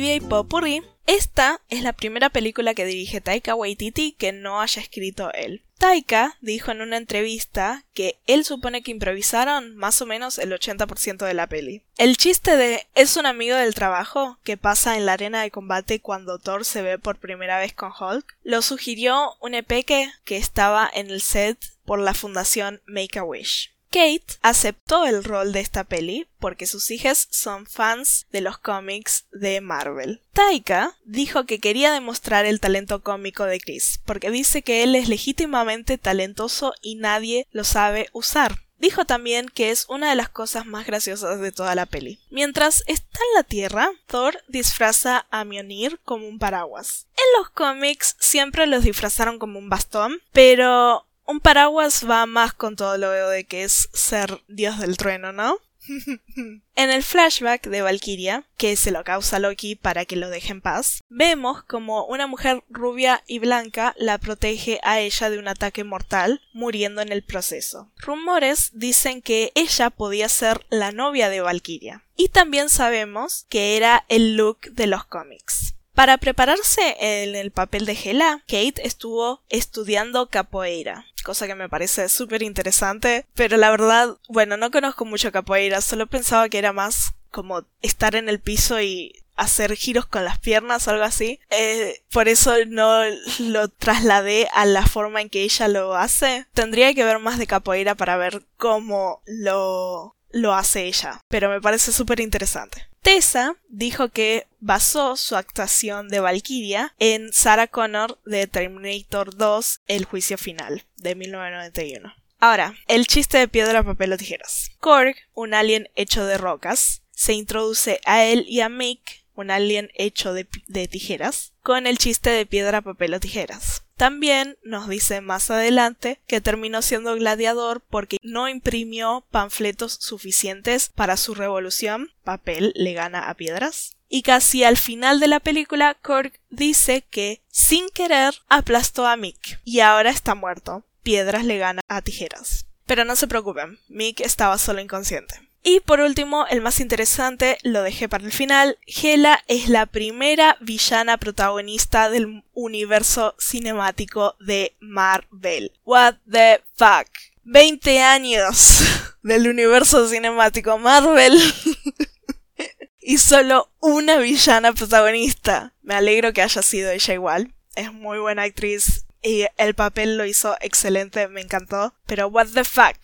Trivia 0.06 0.18
y. 0.18 0.84
Esta 1.08 1.62
es 1.70 1.82
la 1.82 1.94
primera 1.94 2.30
película 2.30 2.76
que 2.76 2.86
dirige 2.86 3.22
Taika 3.22 3.56
Waititi 3.56 4.12
que 4.12 4.34
no 4.34 4.62
haya 4.62 4.82
escrito 4.82 5.32
él. 5.34 5.64
Taika 5.80 6.38
dijo 6.42 6.72
en 6.72 6.82
una 6.82 6.98
entrevista 6.98 7.86
que 7.96 8.20
él 8.28 8.46
supone 8.46 8.84
que 8.84 8.92
improvisaron 8.92 9.76
más 9.76 10.02
o 10.02 10.06
menos 10.06 10.38
el 10.38 10.52
80% 10.52 11.26
de 11.26 11.34
la 11.34 11.48
peli. 11.48 11.82
El 11.98 12.18
chiste 12.18 12.56
de 12.56 12.86
es 12.94 13.18
un 13.18 13.26
amigo 13.26 13.56
del 13.56 13.74
trabajo 13.74 14.38
que 14.44 14.58
pasa 14.58 14.96
en 14.96 15.08
la 15.08 15.14
arena 15.14 15.42
de 15.42 15.50
combate 15.50 16.00
cuando 16.00 16.38
Thor 16.38 16.66
se 16.66 16.84
ve 16.84 17.00
por 17.00 17.18
primera 17.18 17.58
vez 17.58 17.74
con 17.74 17.92
Hulk 17.92 18.38
lo 18.44 18.62
sugirió 18.62 19.36
un 19.42 19.56
epeque 19.56 20.12
que 20.24 20.38
estaba 20.38 20.90
en 20.94 21.10
el 21.10 21.22
set 21.22 21.58
por 21.84 22.00
la 22.00 22.14
fundación 22.14 22.82
Make 22.86 23.18
a 23.18 23.24
Wish. 23.24 23.75
Kate 23.96 24.38
aceptó 24.42 25.06
el 25.06 25.24
rol 25.24 25.54
de 25.54 25.62
esta 25.62 25.86
peli 25.86 26.28
porque 26.38 26.66
sus 26.66 26.92
hijas 26.92 27.30
son 27.32 27.66
fans 27.66 28.28
de 28.30 28.42
los 28.42 28.58
cómics 28.58 29.24
de 29.32 29.62
Marvel. 29.62 30.22
Taika 30.34 30.98
dijo 31.06 31.46
que 31.46 31.62
quería 31.62 31.94
demostrar 31.94 32.44
el 32.44 32.60
talento 32.60 33.02
cómico 33.04 33.46
de 33.46 33.62
Chris, 33.62 34.02
porque 34.04 34.32
dice 34.32 34.64
que 34.64 34.84
él 34.84 34.96
es 34.96 35.08
legítimamente 35.08 35.98
talentoso 35.98 36.74
y 36.82 36.96
nadie 36.96 37.48
lo 37.52 37.64
sabe 37.64 38.10
usar. 38.12 38.64
Dijo 38.80 39.06
también 39.06 39.48
que 39.48 39.72
es 39.72 39.86
una 39.88 40.10
de 40.10 40.18
las 40.18 40.28
cosas 40.28 40.66
más 40.66 40.86
graciosas 40.86 41.40
de 41.40 41.54
toda 41.54 41.74
la 41.74 41.86
peli. 41.86 42.20
Mientras 42.30 42.84
está 42.88 43.20
en 43.32 43.38
la 43.38 43.44
Tierra, 43.44 43.90
Thor 44.08 44.44
disfraza 44.50 45.26
a 45.32 45.46
Mjolnir 45.46 46.02
como 46.04 46.28
un 46.28 46.38
paraguas. 46.38 47.08
En 47.16 47.40
los 47.40 47.50
cómics 47.52 48.18
siempre 48.20 48.68
los 48.68 48.84
disfrazaron 48.84 49.40
como 49.40 49.58
un 49.58 49.70
bastón, 49.70 50.20
pero 50.34 51.08
un 51.28 51.40
paraguas 51.40 52.06
va 52.10 52.26
más 52.26 52.54
con 52.54 52.76
todo 52.76 52.98
lo 52.98 53.10
de 53.12 53.46
que 53.46 53.64
es 53.64 53.90
ser 53.94 54.42
dios 54.48 54.80
del 54.80 54.98
trueno, 54.98 55.32
¿no? 55.32 55.60
en 56.76 56.90
el 56.90 57.04
flashback 57.04 57.68
de 57.68 57.82
Valkyria, 57.82 58.46
que 58.58 58.76
se 58.76 58.92
lo 58.92 59.04
causa 59.04 59.40
Loki 59.40 59.76
para 59.76 60.06
que 60.06 60.16
lo 60.16 60.30
deje 60.30 60.52
en 60.52 60.62
paz, 60.62 61.04
vemos 61.10 61.64
como 61.64 62.06
una 62.06 62.28
mujer 62.28 62.64
rubia 62.70 63.24
y 63.28 63.40
blanca 63.40 63.94
la 63.98 64.18
protege 64.18 64.80
a 64.84 65.00
ella 65.00 65.30
de 65.30 65.40
un 65.40 65.48
ataque 65.48 65.84
mortal, 65.84 66.42
muriendo 66.54 67.02
en 67.02 67.12
el 67.12 67.24
proceso. 67.24 67.92
Rumores 67.98 68.72
dicen 68.74 69.22
que 69.22 69.52
ella 69.56 69.90
podía 69.90 70.30
ser 70.30 70.66
la 70.70 70.92
novia 70.92 71.30
de 71.30 71.42
Valkyria. 71.42 72.04
Y 72.16 72.30
también 72.30 72.70
sabemos 72.70 73.46
que 73.50 73.78
era 73.78 74.06
el 74.10 74.36
look 74.36 74.62
de 74.72 74.88
los 74.88 75.06
cómics. 75.06 75.76
Para 75.94 76.18
prepararse 76.18 76.98
en 77.00 77.36
el 77.36 77.52
papel 77.52 77.86
de 77.86 77.94
Hela, 77.94 78.44
Kate 78.48 78.86
estuvo 78.86 79.44
estudiando 79.48 80.30
capoeira, 80.30 81.06
cosa 81.26 81.48
que 81.48 81.56
me 81.56 81.68
parece 81.68 82.08
súper 82.08 82.44
interesante, 82.44 83.26
pero 83.34 83.58
la 83.58 83.72
verdad, 83.72 84.16
bueno, 84.30 84.56
no 84.56 84.72
conozco 84.72 85.04
mucho 85.04 85.32
capoeira, 85.32 85.82
solo 85.82 86.08
pensaba 86.08 86.48
que 86.48 86.60
era 86.60 86.72
más 86.72 87.14
como 87.32 87.64
estar 87.82 88.16
en 88.16 88.30
el 88.30 88.40
piso 88.40 88.80
y 88.80 89.24
hacer 89.36 89.76
giros 89.76 90.06
con 90.06 90.24
las 90.24 90.40
piernas 90.40 90.88
o 90.88 90.92
algo 90.92 91.04
así. 91.04 91.40
Eh, 91.50 92.02
por 92.12 92.30
eso 92.30 92.54
no 92.68 93.02
lo 93.40 93.68
trasladé 93.68 94.48
a 94.54 94.66
la 94.66 94.86
forma 94.86 95.22
en 95.22 95.30
que 95.30 95.44
ella 95.44 95.68
lo 95.68 95.96
hace. 95.96 96.46
Tendría 96.54 96.94
que 96.94 97.04
ver 97.04 97.20
más 97.20 97.38
de 97.38 97.48
capoeira 97.48 97.96
para 97.96 98.16
ver 98.16 98.44
cómo 98.56 99.22
lo, 99.26 100.15
lo 100.36 100.54
hace 100.54 100.84
ella, 100.84 101.22
pero 101.30 101.50
me 101.50 101.62
parece 101.62 101.94
súper 101.94 102.20
interesante. 102.20 102.90
Tessa 103.02 103.56
dijo 103.70 104.10
que 104.10 104.48
basó 104.60 105.16
su 105.16 105.38
actuación 105.38 106.10
de 106.10 106.20
Valkyria 106.20 106.94
en 107.00 107.32
Sarah 107.32 107.68
Connor 107.68 108.20
de 108.26 108.46
Terminator 108.46 109.34
2 109.34 109.82
El 109.88 110.04
juicio 110.04 110.38
final 110.38 110.84
de 110.98 111.16
1991. 111.16 112.14
Ahora, 112.42 112.76
el 112.90 113.08
chiste 113.08 113.38
de 113.38 113.48
piedra, 113.48 113.82
papel 113.82 114.12
o 114.12 114.18
tijeras. 114.18 114.72
Korg, 114.80 115.16
un 115.34 115.54
alien 115.54 115.88
hecho 115.96 116.26
de 116.26 116.38
rocas, 116.38 117.02
se 117.12 117.32
introduce 117.32 118.02
a 118.04 118.26
él 118.26 118.44
y 118.46 118.60
a 118.60 118.68
Mick, 118.68 119.24
un 119.36 119.52
alien 119.52 119.90
hecho 119.96 120.34
de, 120.34 120.50
de 120.68 120.90
tijeras, 120.90 121.54
con 121.64 121.88
el 121.88 121.98
chiste 121.98 122.30
de 122.30 122.46
piedra, 122.46 122.82
papel 122.82 123.14
o 123.14 123.22
tijeras. 123.22 123.85
También 123.98 124.58
nos 124.64 124.90
dice 124.90 125.22
más 125.22 125.50
adelante 125.50 126.20
que 126.28 126.42
terminó 126.42 126.82
siendo 126.82 127.16
gladiador 127.16 127.82
porque 127.82 128.18
no 128.22 128.50
imprimió 128.50 129.26
panfletos 129.32 129.94
suficientes 129.94 130.90
para 130.90 131.16
su 131.16 131.34
revolución, 131.34 132.12
papel 132.24 132.74
le 132.76 132.94
gana 132.94 133.30
a 133.30 133.34
piedras. 133.36 133.96
Y 134.10 134.22
casi 134.22 134.64
al 134.64 134.78
final 134.78 135.20
de 135.20 135.28
la 135.28 135.40
película, 135.40 135.98
Kirk 136.04 136.40
dice 136.50 137.04
que, 137.10 137.42
sin 137.48 137.90
querer, 137.90 138.36
aplastó 138.50 139.08
a 139.08 139.16
Mick 139.16 139.60
y 139.64 139.80
ahora 139.80 140.10
está 140.10 140.36
muerto. 140.36 140.86
Piedras 141.02 141.46
le 141.46 141.58
gana 141.58 141.82
a 141.88 142.02
tijeras. 142.02 142.66
Pero 142.86 143.06
no 143.06 143.16
se 143.16 143.28
preocupen, 143.28 143.80
Mick 143.88 144.20
estaba 144.20 144.58
solo 144.58 144.80
inconsciente. 144.80 145.45
Y 145.68 145.80
por 145.80 146.00
último, 146.00 146.46
el 146.48 146.62
más 146.62 146.80
interesante, 146.80 147.58
lo 147.64 147.82
dejé 147.82 148.08
para 148.08 148.24
el 148.24 148.32
final, 148.32 148.78
Hela 148.86 149.44
es 149.48 149.68
la 149.68 149.88
primera 149.88 150.58
villana 150.62 151.18
protagonista 151.18 152.12
del 152.12 152.44
universo 152.54 153.34
cinemático 153.40 154.36
de 154.40 154.76
Marvel. 154.80 155.72
What 155.84 156.18
the 156.32 156.62
fuck? 156.76 157.08
20 157.46 158.00
años 158.00 158.82
del 159.24 159.48
universo 159.48 160.08
cinemático 160.08 160.78
Marvel. 160.78 161.36
y 163.02 163.18
solo 163.18 163.72
una 163.80 164.18
villana 164.18 164.72
protagonista. 164.72 165.74
Me 165.82 165.96
alegro 165.96 166.32
que 166.32 166.44
haya 166.44 166.62
sido 166.62 166.92
ella 166.92 167.16
igual. 167.16 167.56
Es 167.76 167.92
muy 167.92 168.20
buena 168.20 168.44
actriz 168.44 169.08
y 169.24 169.48
el 169.58 169.74
papel 169.74 170.16
lo 170.16 170.26
hizo 170.26 170.56
excelente, 170.62 171.28
me 171.28 171.42
encantó. 171.42 171.96
Pero 172.06 172.28
what 172.28 172.50
the 172.54 172.64
fuck? 172.64 172.98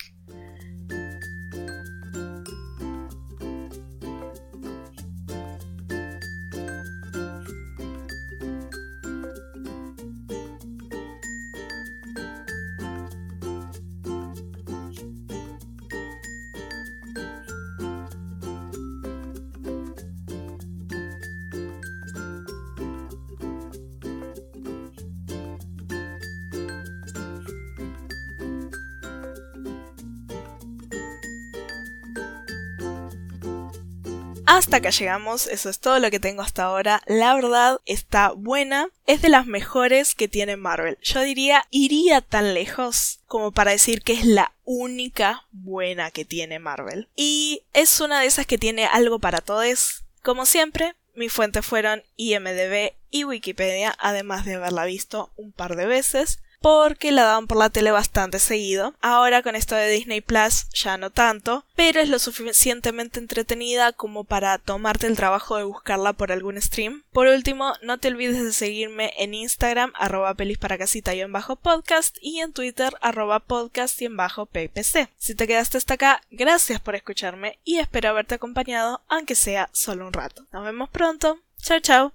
Hasta 34.54 34.78
acá 34.78 34.90
llegamos, 34.90 35.48
eso 35.48 35.70
es 35.70 35.80
todo 35.80 35.98
lo 36.00 36.12
que 36.12 36.20
tengo 36.20 36.42
hasta 36.42 36.66
ahora. 36.66 37.02
La 37.06 37.34
verdad 37.36 37.80
está 37.86 38.32
buena, 38.32 38.90
es 39.08 39.22
de 39.22 39.30
las 39.30 39.46
mejores 39.46 40.14
que 40.14 40.28
tiene 40.28 40.58
Marvel. 40.58 40.98
Yo 41.02 41.22
diría, 41.22 41.66
iría 41.72 42.20
tan 42.20 42.54
lejos 42.54 43.22
como 43.28 43.54
para 43.54 43.72
decir 43.72 44.02
que 44.02 44.12
es 44.12 44.26
la 44.26 44.52
única 44.66 45.46
buena 45.54 46.12
que 46.12 46.26
tiene 46.26 46.60
Marvel. 46.60 47.08
Y 47.16 47.64
es 47.74 48.02
una 48.02 48.20
de 48.20 48.26
esas 48.26 48.46
que 48.46 48.58
tiene 48.58 48.88
algo 48.88 49.20
para 49.20 49.40
todos. 49.40 50.04
Como 50.22 50.46
siempre, 50.46 50.96
mis 51.16 51.32
fuentes 51.32 51.66
fueron 51.66 52.04
IMDB 52.18 52.92
y 53.10 53.24
Wikipedia, 53.24 53.96
además 54.00 54.44
de 54.44 54.56
haberla 54.56 54.84
visto 54.84 55.32
un 55.38 55.54
par 55.54 55.78
de 55.78 55.86
veces 55.86 56.40
porque 56.62 57.12
la 57.12 57.24
daban 57.24 57.48
por 57.48 57.58
la 57.58 57.70
tele 57.70 57.92
bastante 57.92 58.40
seguido. 58.40 58.94
Ahora 59.02 59.42
con 59.42 59.56
esto 59.56 59.76
de 59.76 59.90
Disney 59.90 60.22
Plus 60.22 60.70
ya 60.70 60.98
no 60.98 61.10
tanto, 61.10 61.66
pero 61.76 62.00
es 62.00 62.10
lo 62.10 62.20
suficientemente 62.20 63.20
entretenida 63.20 63.92
como 63.92 64.24
para 64.24 64.58
tomarte 64.60 65.08
el 65.08 65.18
trabajo 65.18 65.58
de 65.58 65.64
buscarla 65.64 66.14
por 66.14 66.32
algún 66.32 66.62
stream. 66.62 67.04
Por 67.12 67.28
último, 67.28 67.74
no 67.82 67.98
te 67.98 68.10
olvides 68.10 68.44
de 68.44 68.54
seguirme 68.54 69.14
en 69.18 69.34
Instagram 69.34 69.92
arroba 69.96 70.36
pelis 70.36 70.60
para 70.60 70.78
casita 70.78 71.14
y 71.16 71.22
en 71.22 71.32
bajo 71.32 71.56
podcast 71.56 72.18
y 72.22 72.40
en 72.40 72.54
Twitter 72.54 72.94
arroba 73.02 73.40
podcast 73.40 74.02
y 74.02 74.06
en 74.06 74.16
bajo 74.16 74.46
ppc. 74.46 75.10
Si 75.18 75.36
te 75.36 75.48
quedaste 75.48 75.78
hasta 75.78 75.96
acá, 75.96 76.22
gracias 76.30 76.80
por 76.80 76.96
escucharme 76.96 77.58
y 77.64 77.80
espero 77.80 78.10
haberte 78.10 78.36
acompañado 78.36 79.02
aunque 79.08 79.36
sea 79.36 79.70
solo 79.74 80.06
un 80.06 80.14
rato. 80.14 80.46
Nos 80.52 80.64
vemos 80.64 80.90
pronto. 80.90 81.40
Chao 81.62 81.80
chao. 81.80 82.14